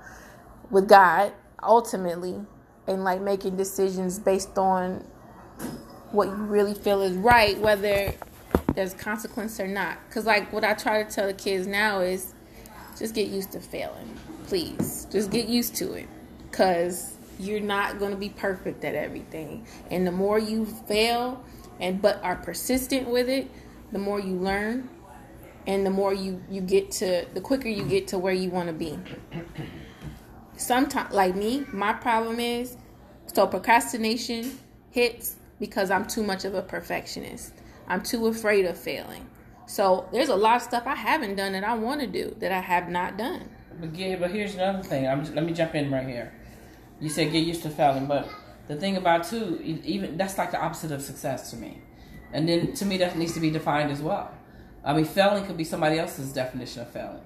with 0.71 0.89
God 0.89 1.33
ultimately 1.63 2.41
and 2.87 3.05
like 3.05 3.21
making 3.21 3.57
decisions 3.57 4.19
based 4.19 4.57
on 4.59 5.05
what 6.13 6.29
you 6.29 6.35
really 6.35 6.73
feel 6.73 7.03
is 7.03 7.17
right 7.17 7.59
whether 7.59 8.15
there's 8.75 8.95
consequence 8.95 9.59
or 9.59 9.67
not 9.67 9.99
cuz 10.09 10.25
like 10.25 10.51
what 10.53 10.65
I 10.65 10.73
try 10.75 11.03
to 11.03 11.11
tell 11.11 11.27
the 11.27 11.35
kids 11.35 11.67
now 11.67 12.01
is 12.01 12.33
just 12.99 13.15
get 13.15 13.29
used 13.29 13.53
to 13.53 13.61
failing. 13.61 14.19
Please. 14.49 15.07
Just 15.11 15.31
get 15.31 15.47
used 15.47 15.75
to 15.77 15.93
it. 15.93 16.09
Cuz 16.53 17.17
you're 17.39 17.61
not 17.61 17.99
going 17.99 18.11
to 18.11 18.17
be 18.17 18.31
perfect 18.31 18.83
at 18.83 18.95
everything. 18.95 19.67
And 19.91 20.07
the 20.07 20.11
more 20.11 20.39
you 20.39 20.65
fail 20.65 21.45
and 21.79 22.01
but 22.01 22.23
are 22.25 22.37
persistent 22.37 23.09
with 23.09 23.29
it, 23.29 23.51
the 23.93 23.99
more 23.99 24.19
you 24.19 24.35
learn 24.35 24.89
and 25.67 25.85
the 25.85 25.91
more 25.91 26.15
you 26.15 26.43
you 26.51 26.63
get 26.63 26.91
to 26.93 27.27
the 27.35 27.43
quicker 27.43 27.69
you 27.69 27.85
get 27.85 28.09
to 28.09 28.19
where 28.19 28.33
you 28.33 28.49
want 28.49 28.69
to 28.69 28.73
be. 28.73 28.99
Sometimes 30.57 31.13
like 31.13 31.37
me 31.37 31.67
my 31.71 31.93
problem 31.93 32.41
is 32.41 32.79
so 33.27 33.47
procrastination 33.47 34.59
hits 34.91 35.37
because 35.61 35.91
i'm 35.91 36.07
too 36.07 36.23
much 36.23 36.47
of 36.47 36.55
a 36.55 36.63
perfectionist. 36.63 37.53
I'm 37.87 38.03
too 38.03 38.27
afraid 38.29 38.65
of 38.65 38.79
failing. 38.79 39.29
So 39.67 40.09
there's 40.11 40.31
a 40.31 40.37
lot 40.37 40.57
of 40.57 40.63
stuff 40.63 40.85
i 40.87 40.95
haven't 40.95 41.37
done 41.37 41.53
that 41.53 41.65
i 41.65 41.75
want 41.75 42.01
to 42.01 42.07
do 42.07 42.35
that 42.41 42.51
i 42.51 42.61
have 42.61 42.89
not 42.89 43.19
done 43.19 43.51
but, 43.81 43.95
yeah, 43.95 44.17
but 44.17 44.31
here's 44.31 44.55
another 44.55 44.83
thing 44.83 45.07
I'm 45.07 45.21
just, 45.21 45.35
let 45.35 45.45
me 45.45 45.53
jump 45.53 45.75
in 45.75 45.91
right 45.91 46.07
here 46.07 46.33
you 47.01 47.09
said 47.09 47.33
get 47.33 47.47
used 47.47 47.63
to 47.63 47.71
failing 47.71 48.07
but 48.07 48.29
the 48.67 48.77
thing 48.77 48.97
about 48.97 49.25
too 49.25 49.61
even 49.63 50.17
that's 50.17 50.37
like 50.37 50.51
the 50.51 50.61
opposite 50.61 50.93
of 50.93 51.03
success 51.03 51.51
to 51.51 51.57
me 51.57 51.79
and 52.33 52.49
then 52.49 52.73
to 52.75 52.85
me 52.85 52.99
that 52.99 53.17
needs 53.17 53.33
to 53.35 53.41
be 53.41 53.51
defined 53.51 53.91
as 53.91 54.01
well 54.01 54.31
I 54.85 54.95
mean, 54.95 55.05
failing 55.05 55.45
could 55.45 55.57
be 55.57 55.65
somebody 55.65 55.99
else's 55.99 56.33
definition 56.33 56.83
of 56.83 56.91
failing, 56.91 57.21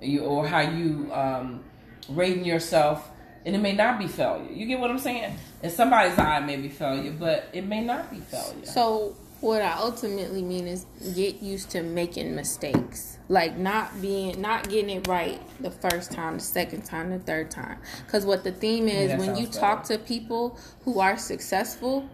you, 0.00 0.20
or 0.20 0.46
how 0.46 0.60
you 0.60 1.12
um, 1.12 1.62
rating 2.08 2.44
yourself, 2.44 3.10
and 3.44 3.54
it 3.54 3.58
may 3.58 3.74
not 3.74 3.98
be 3.98 4.06
failure. 4.06 4.50
You 4.50 4.66
get 4.66 4.78
what 4.78 4.90
I'm 4.90 4.98
saying? 4.98 5.36
In 5.62 5.70
somebody's 5.70 6.18
eye, 6.18 6.38
it 6.38 6.46
may 6.46 6.56
be 6.56 6.68
failure, 6.68 7.12
but 7.18 7.48
it 7.52 7.66
may 7.66 7.82
not 7.82 8.10
be 8.10 8.20
failure. 8.20 8.64
So, 8.64 9.16
what 9.42 9.60
I 9.60 9.72
ultimately 9.72 10.40
mean 10.40 10.68
is 10.68 10.86
get 11.14 11.42
used 11.42 11.70
to 11.70 11.82
making 11.82 12.34
mistakes, 12.34 13.18
like 13.28 13.58
not 13.58 14.00
being, 14.00 14.40
not 14.40 14.68
getting 14.68 14.98
it 14.98 15.08
right 15.08 15.42
the 15.60 15.70
first 15.70 16.12
time, 16.12 16.34
the 16.34 16.44
second 16.44 16.84
time, 16.84 17.10
the 17.10 17.18
third 17.18 17.50
time. 17.50 17.78
Because 18.06 18.24
what 18.24 18.44
the 18.44 18.52
theme 18.52 18.86
is, 18.86 19.10
yeah, 19.10 19.18
when 19.18 19.36
you 19.36 19.46
better. 19.46 19.58
talk 19.58 19.84
to 19.84 19.98
people 19.98 20.58
who 20.84 21.00
are 21.00 21.18
successful 21.18 22.08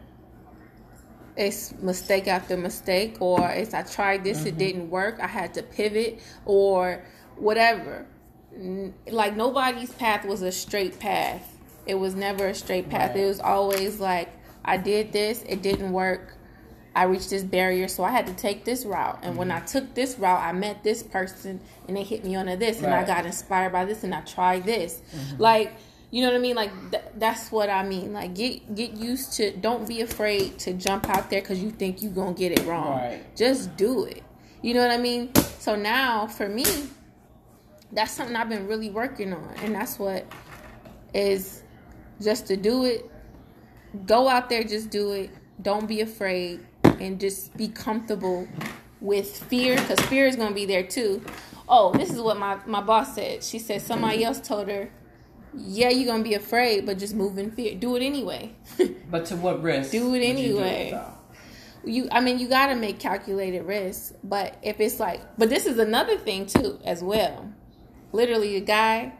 it's 1.36 1.72
mistake 1.80 2.26
after 2.26 2.56
mistake 2.56 3.16
or 3.20 3.48
it's 3.48 3.72
I 3.72 3.84
tried 3.84 4.24
this 4.24 4.38
mm-hmm. 4.38 4.48
it 4.48 4.58
didn't 4.58 4.90
work 4.90 5.20
I 5.22 5.28
had 5.28 5.54
to 5.54 5.62
pivot 5.62 6.20
or 6.44 7.04
whatever 7.36 8.06
like 9.06 9.36
nobody's 9.36 9.92
path 9.92 10.26
was 10.26 10.42
a 10.42 10.50
straight 10.50 10.98
path 10.98 11.56
it 11.86 11.94
was 11.94 12.16
never 12.16 12.48
a 12.48 12.54
straight 12.54 12.90
path 12.90 13.10
right. 13.10 13.20
it 13.20 13.26
was 13.26 13.38
always 13.38 14.00
like 14.00 14.30
I 14.64 14.78
did 14.78 15.12
this 15.12 15.44
it 15.48 15.62
didn't 15.62 15.92
work 15.92 16.37
I 16.98 17.04
reached 17.04 17.30
this 17.30 17.44
barrier 17.44 17.88
so 17.88 18.04
I 18.04 18.10
had 18.10 18.26
to 18.26 18.34
take 18.34 18.64
this 18.64 18.84
route 18.84 19.18
and 19.22 19.30
mm-hmm. 19.30 19.38
when 19.38 19.50
I 19.50 19.60
took 19.60 19.94
this 19.94 20.18
route 20.18 20.42
I 20.42 20.52
met 20.52 20.82
this 20.82 21.02
person 21.02 21.60
and 21.86 21.96
they 21.96 22.02
hit 22.02 22.24
me 22.24 22.36
on 22.36 22.46
this 22.46 22.78
right. 22.78 22.84
and 22.84 22.94
I 22.94 23.04
got 23.04 23.24
inspired 23.24 23.72
by 23.72 23.84
this 23.84 24.04
and 24.04 24.14
I 24.14 24.20
tried 24.22 24.64
this 24.64 25.00
mm-hmm. 25.14 25.40
like 25.40 25.72
you 26.10 26.22
know 26.22 26.28
what 26.28 26.36
I 26.36 26.40
mean? 26.40 26.56
Like 26.56 26.90
th- 26.90 27.04
that's 27.16 27.52
what 27.52 27.68
I 27.68 27.82
mean. 27.82 28.12
Like 28.14 28.34
get 28.34 28.74
get 28.74 28.92
used 28.92 29.34
to. 29.34 29.54
Don't 29.56 29.86
be 29.86 30.00
afraid 30.00 30.58
to 30.60 30.72
jump 30.72 31.08
out 31.10 31.28
there 31.28 31.40
because 31.40 31.62
you 31.62 31.70
think 31.70 32.02
you 32.02 32.08
gonna 32.08 32.32
get 32.32 32.58
it 32.58 32.64
wrong. 32.64 32.98
Right. 32.98 33.36
Just 33.36 33.76
do 33.76 34.04
it. 34.04 34.22
You 34.62 34.74
know 34.74 34.80
what 34.80 34.90
I 34.90 34.96
mean? 34.96 35.34
So 35.58 35.76
now 35.76 36.26
for 36.26 36.48
me, 36.48 36.64
that's 37.92 38.12
something 38.12 38.34
I've 38.34 38.48
been 38.48 38.66
really 38.66 38.90
working 38.90 39.32
on, 39.32 39.54
and 39.62 39.74
that's 39.74 39.98
what 39.98 40.26
is 41.12 41.62
just 42.22 42.46
to 42.46 42.56
do 42.56 42.84
it. 42.84 43.10
Go 44.06 44.28
out 44.28 44.48
there, 44.48 44.64
just 44.64 44.90
do 44.90 45.12
it. 45.12 45.30
Don't 45.60 45.86
be 45.86 46.00
afraid, 46.00 46.60
and 47.00 47.20
just 47.20 47.56
be 47.56 47.68
comfortable 47.68 48.48
with 49.00 49.44
fear 49.44 49.76
because 49.76 50.00
fear 50.06 50.26
is 50.26 50.36
gonna 50.36 50.54
be 50.54 50.66
there 50.66 50.82
too. 50.82 51.22
Oh, 51.68 51.92
this 51.92 52.10
is 52.10 52.20
what 52.20 52.38
my 52.38 52.58
my 52.66 52.80
boss 52.80 53.14
said. 53.14 53.44
She 53.44 53.58
said 53.58 53.82
somebody 53.82 54.24
else 54.24 54.40
told 54.40 54.68
her 54.68 54.90
yeah, 55.54 55.88
you're 55.88 56.06
gonna 56.06 56.22
be 56.22 56.34
afraid, 56.34 56.86
but 56.86 56.98
just 56.98 57.14
move 57.14 57.38
in 57.38 57.50
fear. 57.50 57.74
Do 57.74 57.96
it 57.96 58.02
anyway. 58.02 58.52
but 59.10 59.26
to 59.26 59.36
what 59.36 59.62
risk? 59.62 59.90
Do 59.90 60.14
it 60.14 60.22
anyway. 60.22 60.98
You, 61.84 62.04
you, 62.04 62.08
I 62.10 62.20
mean, 62.20 62.38
you 62.38 62.48
gotta 62.48 62.74
make 62.74 62.98
calculated 62.98 63.62
risks. 63.62 64.12
But 64.22 64.56
if 64.62 64.80
it's 64.80 65.00
like, 65.00 65.20
but 65.36 65.48
this 65.48 65.66
is 65.66 65.78
another 65.78 66.16
thing 66.16 66.46
too, 66.46 66.78
as 66.84 67.02
well. 67.02 67.52
Literally, 68.12 68.56
a 68.56 68.60
guy, 68.60 69.12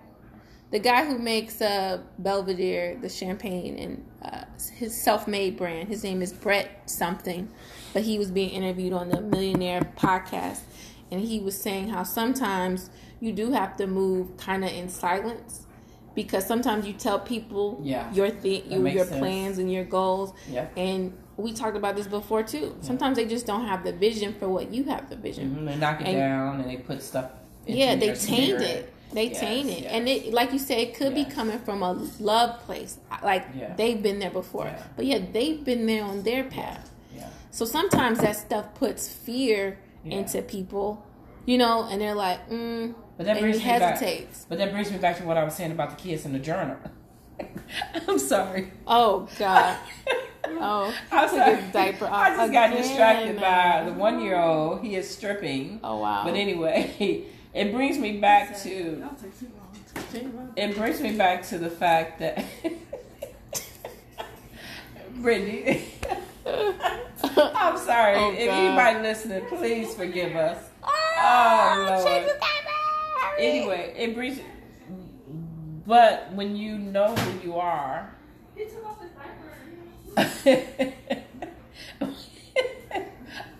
the 0.71 0.79
guy 0.79 1.05
who 1.07 1.19
makes 1.19 1.61
uh, 1.61 2.01
Belvedere, 2.19 2.99
the 3.01 3.09
champagne, 3.09 3.77
and 3.79 4.05
uh, 4.23 4.45
his 4.75 5.01
self-made 5.03 5.57
brand. 5.57 5.89
His 5.89 6.05
name 6.05 6.21
is 6.21 6.33
Brett 6.33 6.91
something, 6.91 7.49
but 7.93 8.03
he 8.03 8.19
was 8.19 8.31
being 8.31 8.51
interviewed 8.51 8.93
on 8.93 9.09
the 9.09 9.21
Millionaire 9.21 9.81
podcast, 9.97 10.61
and 11.11 11.21
he 11.21 11.41
was 11.41 11.59
saying 11.61 11.89
how 11.89 12.03
sometimes 12.03 12.91
you 13.21 13.33
do 13.33 13.53
have 13.53 13.77
to 13.77 13.87
move 13.87 14.37
kind 14.37 14.65
of 14.65 14.71
in 14.71 14.89
silence 14.89 15.67
because 16.15 16.47
sometimes 16.47 16.87
you 16.87 16.93
tell 16.93 17.19
people 17.19 17.81
yeah. 17.83 18.13
your 18.13 18.29
thing, 18.29 18.71
you, 18.71 18.87
your 18.89 19.07
plans 19.07 19.59
and 19.59 19.73
your 19.73 19.85
goals. 19.85 20.33
Yeah. 20.51 20.67
And 20.77 21.17
we 21.37 21.53
talked 21.53 21.77
about 21.77 21.95
this 21.97 22.09
before 22.09 22.43
too. 22.43 22.75
Yeah. 22.77 22.87
Sometimes 22.87 23.17
they 23.17 23.25
just 23.25 23.47
don't 23.47 23.67
have 23.67 23.85
the 23.85 23.93
vision 23.93 24.35
for 24.35 24.49
what 24.49 24.73
you 24.73 24.85
have 24.85 25.09
the 25.09 25.17
vision. 25.17 25.51
Mm-hmm. 25.51 25.65
They 25.65 25.77
knock 25.77 26.01
it 26.01 26.09
and, 26.09 26.17
down 26.17 26.61
and 26.61 26.69
they 26.69 26.77
put 26.77 27.03
stuff. 27.03 27.31
yeah, 27.67 27.95
they 27.95 28.15
taint 28.15 28.61
it. 28.61 28.93
They 29.13 29.29
Yes, 29.29 29.41
taint 29.41 29.69
it, 29.71 29.83
yes. 29.85 29.91
and 29.93 30.09
it, 30.09 30.33
like 30.35 30.53
you 30.53 30.59
said, 30.59 30.79
it 30.79 30.95
could 30.95 31.15
be 31.15 31.25
coming 31.25 31.59
from 31.61 31.83
a 31.83 31.93
love 32.21 32.61
place. 32.61 32.99
Like 33.23 33.47
Yeah. 33.55 33.75
they've 33.75 34.03
been 34.03 34.19
there 34.19 34.31
before, 34.31 34.67
Yeah. 34.67 34.83
but 34.97 35.07
yeah, 35.07 35.19
they've 35.33 35.65
been 35.65 35.87
there 35.87 36.05
on 36.05 36.23
their 36.25 36.45
path. 36.45 36.91
Yeah. 37.17 37.29
So 37.51 37.65
sometimes 37.65 38.19
that 38.21 38.37
stuff 38.37 38.75
puts 38.75 39.09
fear 39.09 39.79
into 40.05 40.43
people, 40.43 41.05
you 41.47 41.57
know, 41.59 41.85
and 41.91 42.01
they're 42.01 42.15
like, 42.15 42.49
mm, 42.51 42.95
But 43.17 43.27
that 43.27 43.41
brings 43.41 43.59
me 43.59 43.65
back. 43.65 44.01
But 44.49 44.59
that 44.59 44.71
brings 44.73 44.91
me 44.93 44.99
back 44.99 45.17
to 45.19 45.25
what 45.25 45.37
I 45.37 45.45
was 45.45 45.55
saying 45.55 45.73
about 45.73 45.91
the 45.91 45.97
kids 45.97 46.25
in 46.27 46.33
the 46.33 46.39
journal. 46.39 46.77
I'm 48.09 48.19
sorry. 48.19 48.73
Oh 48.87 49.29
God. 49.39 49.77
Oh, 50.51 50.95
I'm 51.13 51.29
sorry. 51.29 51.59
diaper 51.75 52.07
off 52.07 52.13
I 52.15 52.35
just 52.35 52.53
got 52.53 52.75
distracted 52.75 53.39
by 53.39 53.83
the 53.85 53.93
one 53.93 54.23
year 54.23 54.39
old. 54.39 54.81
He 54.81 54.95
is 54.95 55.09
stripping. 55.09 55.79
Oh 55.85 55.99
wow. 55.99 56.23
But 56.25 56.37
anyway, 56.37 57.27
it 57.59 57.73
brings 57.73 57.99
me 57.99 58.19
back 58.19 58.57
to 58.59 59.05
it 60.57 60.77
brings 60.77 61.01
me 61.01 61.17
back 61.17 61.47
to 61.49 61.59
the 61.59 61.71
fact 61.71 62.21
that 62.21 62.45
Brittany. 65.17 65.85
I'm 66.47 67.77
sorry. 67.79 68.15
Oh, 68.17 68.33
if 68.33 68.49
anybody 68.49 69.01
listening, 69.01 69.45
please 69.47 69.95
forgive 69.95 70.37
us. 70.37 70.59
Oh, 70.83 70.89
oh 70.89 71.87
Lord. 71.89 72.07
change 72.07 72.27
the 72.27 72.33
diaper. 72.33 73.39
Anyway, 73.39 73.95
it 73.97 74.15
brings. 74.15 74.41
But 75.87 76.33
when 76.33 76.57
you 76.57 76.79
know 76.79 77.15
who 77.15 77.49
you 77.49 77.57
are, 77.57 78.15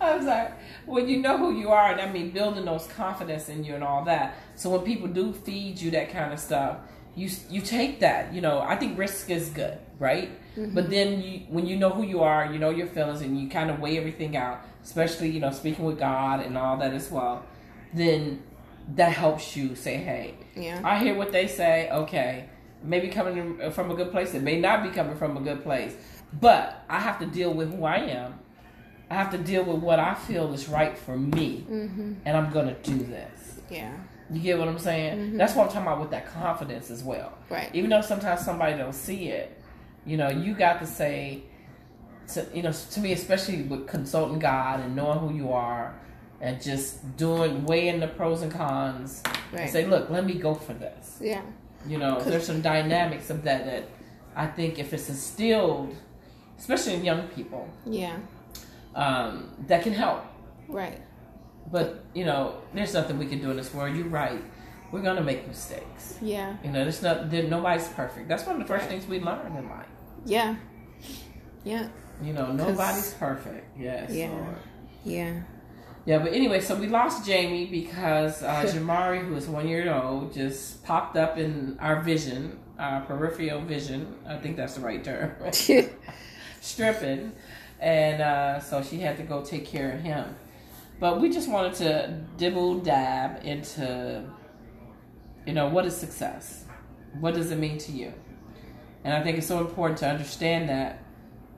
I'm 0.01 0.23
sorry. 0.23 0.51
When 0.89 1.07
you 1.07 1.21
know 1.21 1.37
who 1.37 1.57
you 1.57 1.69
are, 1.69 1.91
and 1.91 2.01
I 2.01 2.11
mean 2.11 2.31
building 2.31 2.65
those 2.65 2.87
confidence 2.87 3.47
in 3.49 3.63
you 3.63 3.75
and 3.75 3.83
all 3.83 4.03
that. 4.05 4.35
So 4.55 4.69
when 4.71 4.81
people 4.81 5.07
do 5.07 5.33
feed 5.33 5.79
you 5.79 5.91
that 5.91 6.11
kind 6.11 6.33
of 6.33 6.39
stuff, 6.39 6.77
you 7.15 7.29
you 7.49 7.61
take 7.61 7.99
that. 7.99 8.33
You 8.33 8.41
know, 8.41 8.59
I 8.59 8.75
think 8.75 8.97
risk 8.97 9.29
is 9.29 9.49
good, 9.49 9.77
right? 9.99 10.29
Mm-hmm. 10.55 10.73
But 10.73 10.89
then 10.89 11.21
you, 11.21 11.41
when 11.49 11.65
you 11.65 11.75
know 11.77 11.89
who 11.89 12.03
you 12.03 12.21
are, 12.21 12.51
you 12.51 12.59
know 12.59 12.69
your 12.69 12.87
feelings, 12.87 13.21
and 13.21 13.39
you 13.39 13.49
kind 13.49 13.69
of 13.69 13.79
weigh 13.79 13.97
everything 13.97 14.35
out, 14.35 14.61
especially 14.83 15.29
you 15.29 15.39
know 15.39 15.51
speaking 15.51 15.85
with 15.85 15.99
God 15.99 16.45
and 16.45 16.57
all 16.57 16.77
that 16.77 16.93
as 16.93 17.11
well. 17.11 17.43
Then 17.93 18.41
that 18.95 19.11
helps 19.11 19.55
you 19.55 19.75
say, 19.75 19.97
hey, 19.97 20.35
Yeah. 20.55 20.81
I 20.83 20.97
hear 20.99 21.15
what 21.15 21.31
they 21.31 21.47
say. 21.47 21.89
Okay, 21.91 22.45
maybe 22.83 23.07
coming 23.09 23.71
from 23.71 23.91
a 23.91 23.95
good 23.95 24.11
place. 24.11 24.33
It 24.33 24.43
may 24.43 24.59
not 24.59 24.83
be 24.83 24.89
coming 24.89 25.15
from 25.15 25.37
a 25.37 25.41
good 25.41 25.61
place, 25.63 25.95
but 26.39 26.83
I 26.89 26.99
have 26.99 27.19
to 27.19 27.25
deal 27.25 27.53
with 27.53 27.73
who 27.75 27.85
I 27.85 27.97
am. 27.97 28.39
I 29.09 29.15
have 29.15 29.31
to 29.31 29.37
deal 29.37 29.63
with 29.63 29.77
what 29.81 29.99
I 29.99 30.13
feel 30.13 30.53
is 30.53 30.67
right 30.69 30.97
for 30.97 31.17
me, 31.17 31.65
Mm-hmm. 31.69 32.13
and 32.25 32.37
I'm 32.37 32.51
gonna 32.51 32.75
do 32.83 32.97
this. 32.97 33.59
Yeah. 33.69 33.91
You 34.31 34.39
get 34.39 34.59
what 34.59 34.67
I'm 34.67 34.77
saying? 34.77 35.37
That's 35.37 35.55
what 35.55 35.63
I'm 35.63 35.69
talking 35.69 35.87
about 35.87 36.01
with 36.01 36.11
that 36.11 36.31
confidence 36.31 36.91
as 36.91 37.03
well. 37.03 37.35
Right. 37.49 37.69
Even 37.73 37.89
though 37.89 38.01
sometimes 38.01 38.41
somebody 38.41 38.77
don't 38.77 38.93
see 38.93 39.29
it, 39.29 39.59
you 40.05 40.17
know, 40.17 40.29
you 40.29 40.53
got 40.53 40.79
to 40.81 40.85
say, 40.85 41.41
to, 42.33 42.45
you 42.53 42.61
know, 42.61 42.71
to 42.71 42.99
me, 42.99 43.11
especially 43.13 43.63
with 43.63 43.87
consulting 43.87 44.37
God 44.37 44.81
and 44.81 44.95
knowing 44.95 45.17
who 45.19 45.33
you 45.33 45.51
are, 45.51 45.95
and 46.41 46.61
just 46.61 47.17
doing 47.17 47.65
weighing 47.65 47.99
the 47.99 48.07
pros 48.07 48.43
and 48.43 48.51
cons, 48.51 49.23
and 49.51 49.61
Right. 49.61 49.69
say, 49.69 49.85
look, 49.87 50.11
let 50.11 50.23
me 50.25 50.35
go 50.35 50.53
for 50.53 50.73
this. 50.73 51.17
Yeah. 51.19 51.41
You 51.87 51.97
know, 51.97 52.21
there's 52.21 52.45
some 52.45 52.61
dynamics 52.61 53.31
of 53.31 53.43
that 53.45 53.65
that 53.65 53.85
I 54.35 54.45
think 54.45 54.77
if 54.77 54.93
it's 54.93 55.09
instilled, 55.09 55.95
especially 56.59 56.93
in 56.93 57.03
young 57.03 57.27
people, 57.29 57.67
Yeah. 57.85 58.17
Um, 58.99 59.49
that 59.67 59.83
can 59.83 59.93
help. 59.93 60.23
Right. 60.67 61.01
But 61.71 62.03
you 62.13 62.25
know, 62.25 62.61
there's 62.73 62.93
nothing 62.93 63.17
we 63.17 63.25
can 63.27 63.39
do 63.41 63.49
in 63.51 63.57
this 63.57 63.73
world. 63.73 63.95
You're 63.95 64.07
right. 64.07 64.43
We're 64.91 65.01
gonna 65.01 65.21
make 65.23 65.47
mistakes. 65.47 66.17
Yeah. 66.21 66.57
You 66.63 66.71
know, 66.71 66.83
there's 66.83 67.01
not. 67.01 67.29
There, 67.29 67.43
nobody's 67.43 67.87
perfect. 67.89 68.27
That's 68.27 68.45
one 68.45 68.55
of 68.55 68.61
the 68.61 68.67
first 68.67 68.83
Right. 68.83 68.91
things 68.91 69.07
we 69.07 69.19
learn 69.19 69.55
in 69.55 69.69
life. 69.69 69.85
Yeah. 70.25 70.55
Yeah. 71.63 71.87
You 72.21 72.33
know, 72.33 72.51
nobody's 72.51 73.13
perfect. 73.13 73.65
Yes. 73.79 74.11
Yeah. 74.11 74.31
Lord. 74.31 74.57
Yeah. 75.05 75.41
Yeah, 76.05 76.19
but 76.19 76.33
anyway, 76.33 76.59
so 76.59 76.75
we 76.75 76.87
lost 76.87 77.25
Jamie 77.25 77.65
because 77.67 78.41
uh, 78.41 78.63
Jamari, 78.65 79.25
who 79.27 79.35
is 79.35 79.47
one 79.47 79.67
year 79.67 79.93
old, 79.93 80.33
just 80.33 80.83
popped 80.83 81.15
up 81.17 81.37
in 81.37 81.77
our 81.79 82.01
vision, 82.01 82.57
our 82.79 83.01
peripheral 83.01 83.61
vision. 83.61 84.15
I 84.27 84.37
think 84.37 84.57
that's 84.57 84.73
the 84.75 84.81
right 84.81 85.03
term. 85.03 85.35
Stripping, 86.61 87.31
and 87.79 88.21
uh, 88.21 88.59
so 88.59 88.81
she 88.81 88.99
had 88.99 89.17
to 89.17 89.23
go 89.23 89.43
take 89.43 89.65
care 89.65 89.91
of 89.93 90.01
him. 90.01 90.35
But 90.99 91.21
we 91.21 91.29
just 91.29 91.49
wanted 91.49 91.73
to 91.75 92.19
dibble 92.37 92.79
dab 92.79 93.45
into, 93.45 94.23
you 95.45 95.53
know, 95.53 95.69
what 95.69 95.85
is 95.85 95.95
success? 95.95 96.65
What 97.19 97.33
does 97.33 97.51
it 97.51 97.57
mean 97.57 97.77
to 97.79 97.91
you? 97.91 98.13
And 99.03 99.13
I 99.13 99.23
think 99.23 99.37
it's 99.37 99.47
so 99.47 99.59
important 99.59 99.97
to 99.99 100.09
understand 100.09 100.67
that 100.69 101.01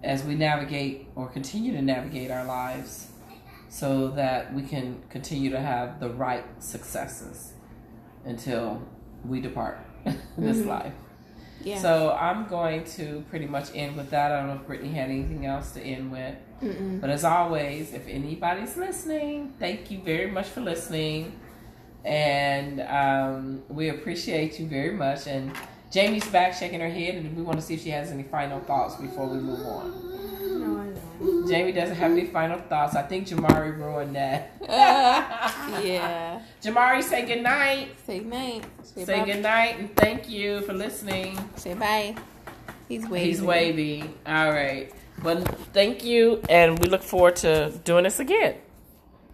as 0.03 0.23
we 0.23 0.35
navigate 0.35 1.07
or 1.15 1.27
continue 1.27 1.71
to 1.73 1.81
navigate 1.81 2.29
our 2.31 2.45
lives 2.45 3.07
so 3.69 4.09
that 4.09 4.53
we 4.53 4.61
can 4.61 5.01
continue 5.09 5.49
to 5.49 5.59
have 5.59 5.99
the 5.99 6.09
right 6.09 6.45
successes 6.59 7.53
until 8.25 8.81
we 9.25 9.39
depart 9.41 9.79
this 10.37 10.57
Mhm. 10.57 10.67
life. 10.67 10.93
Yeah. 11.63 11.79
So 11.79 12.11
I'm 12.11 12.47
going 12.47 12.83
to 12.95 13.23
pretty 13.29 13.47
much 13.47 13.69
end 13.73 13.97
with 13.97 14.09
that. 14.11 14.31
I 14.31 14.39
don't 14.39 14.47
know 14.47 14.55
if 14.55 14.67
Brittany 14.67 14.93
had 14.93 15.09
anything 15.09 15.45
else 15.45 15.71
to 15.71 15.81
end 15.81 16.11
with. 16.11 16.35
Mm-mm. 16.61 17.01
But 17.01 17.09
as 17.09 17.23
always, 17.23 17.93
if 17.93 18.07
anybody's 18.07 18.77
listening, 18.77 19.53
thank 19.59 19.89
you 19.91 20.01
very 20.01 20.29
much 20.29 20.47
for 20.47 20.61
listening. 20.61 21.39
And 22.03 22.81
um, 22.81 23.63
we 23.67 23.89
appreciate 23.89 24.59
you 24.59 24.67
very 24.67 24.93
much. 24.93 25.27
And 25.27 25.51
Jamie's 25.91 26.27
back 26.27 26.53
shaking 26.53 26.79
her 26.79 26.89
head, 26.89 27.15
and 27.15 27.35
we 27.35 27.43
want 27.43 27.59
to 27.59 27.65
see 27.65 27.73
if 27.75 27.83
she 27.83 27.89
has 27.89 28.11
any 28.11 28.23
final 28.23 28.59
thoughts 28.61 28.95
before 28.95 29.27
we 29.27 29.37
move 29.37 29.65
on. 29.65 30.40
Know. 31.21 31.47
Jamie 31.47 31.71
doesn't 31.71 31.95
have 31.95 32.11
any 32.11 32.25
final 32.25 32.59
thoughts. 32.59 32.95
I 32.95 33.03
think 33.03 33.27
Jamari 33.27 33.77
ruined 33.77 34.15
that. 34.15 34.51
Uh, 34.61 35.81
yeah. 35.83 36.41
Jamari, 36.63 37.03
say 37.03 37.25
good 37.25 37.43
night. 37.43 37.89
Say 38.05 38.19
night. 38.19 38.63
Say, 38.83 39.05
Say 39.05 39.25
good 39.25 39.41
night, 39.41 39.79
and 39.79 39.95
thank 39.95 40.29
you 40.29 40.61
for 40.61 40.73
listening. 40.73 41.37
Say 41.55 41.73
bye. 41.73 42.15
He's 42.87 43.07
waving. 43.07 43.27
He's 43.27 43.41
wavy. 43.41 44.03
All 44.25 44.51
right. 44.51 44.91
But 45.23 45.47
thank 45.73 46.03
you, 46.03 46.41
and 46.49 46.79
we 46.79 46.87
look 46.89 47.03
forward 47.03 47.35
to 47.37 47.71
doing 47.83 48.03
this 48.03 48.19
again. 48.19 48.55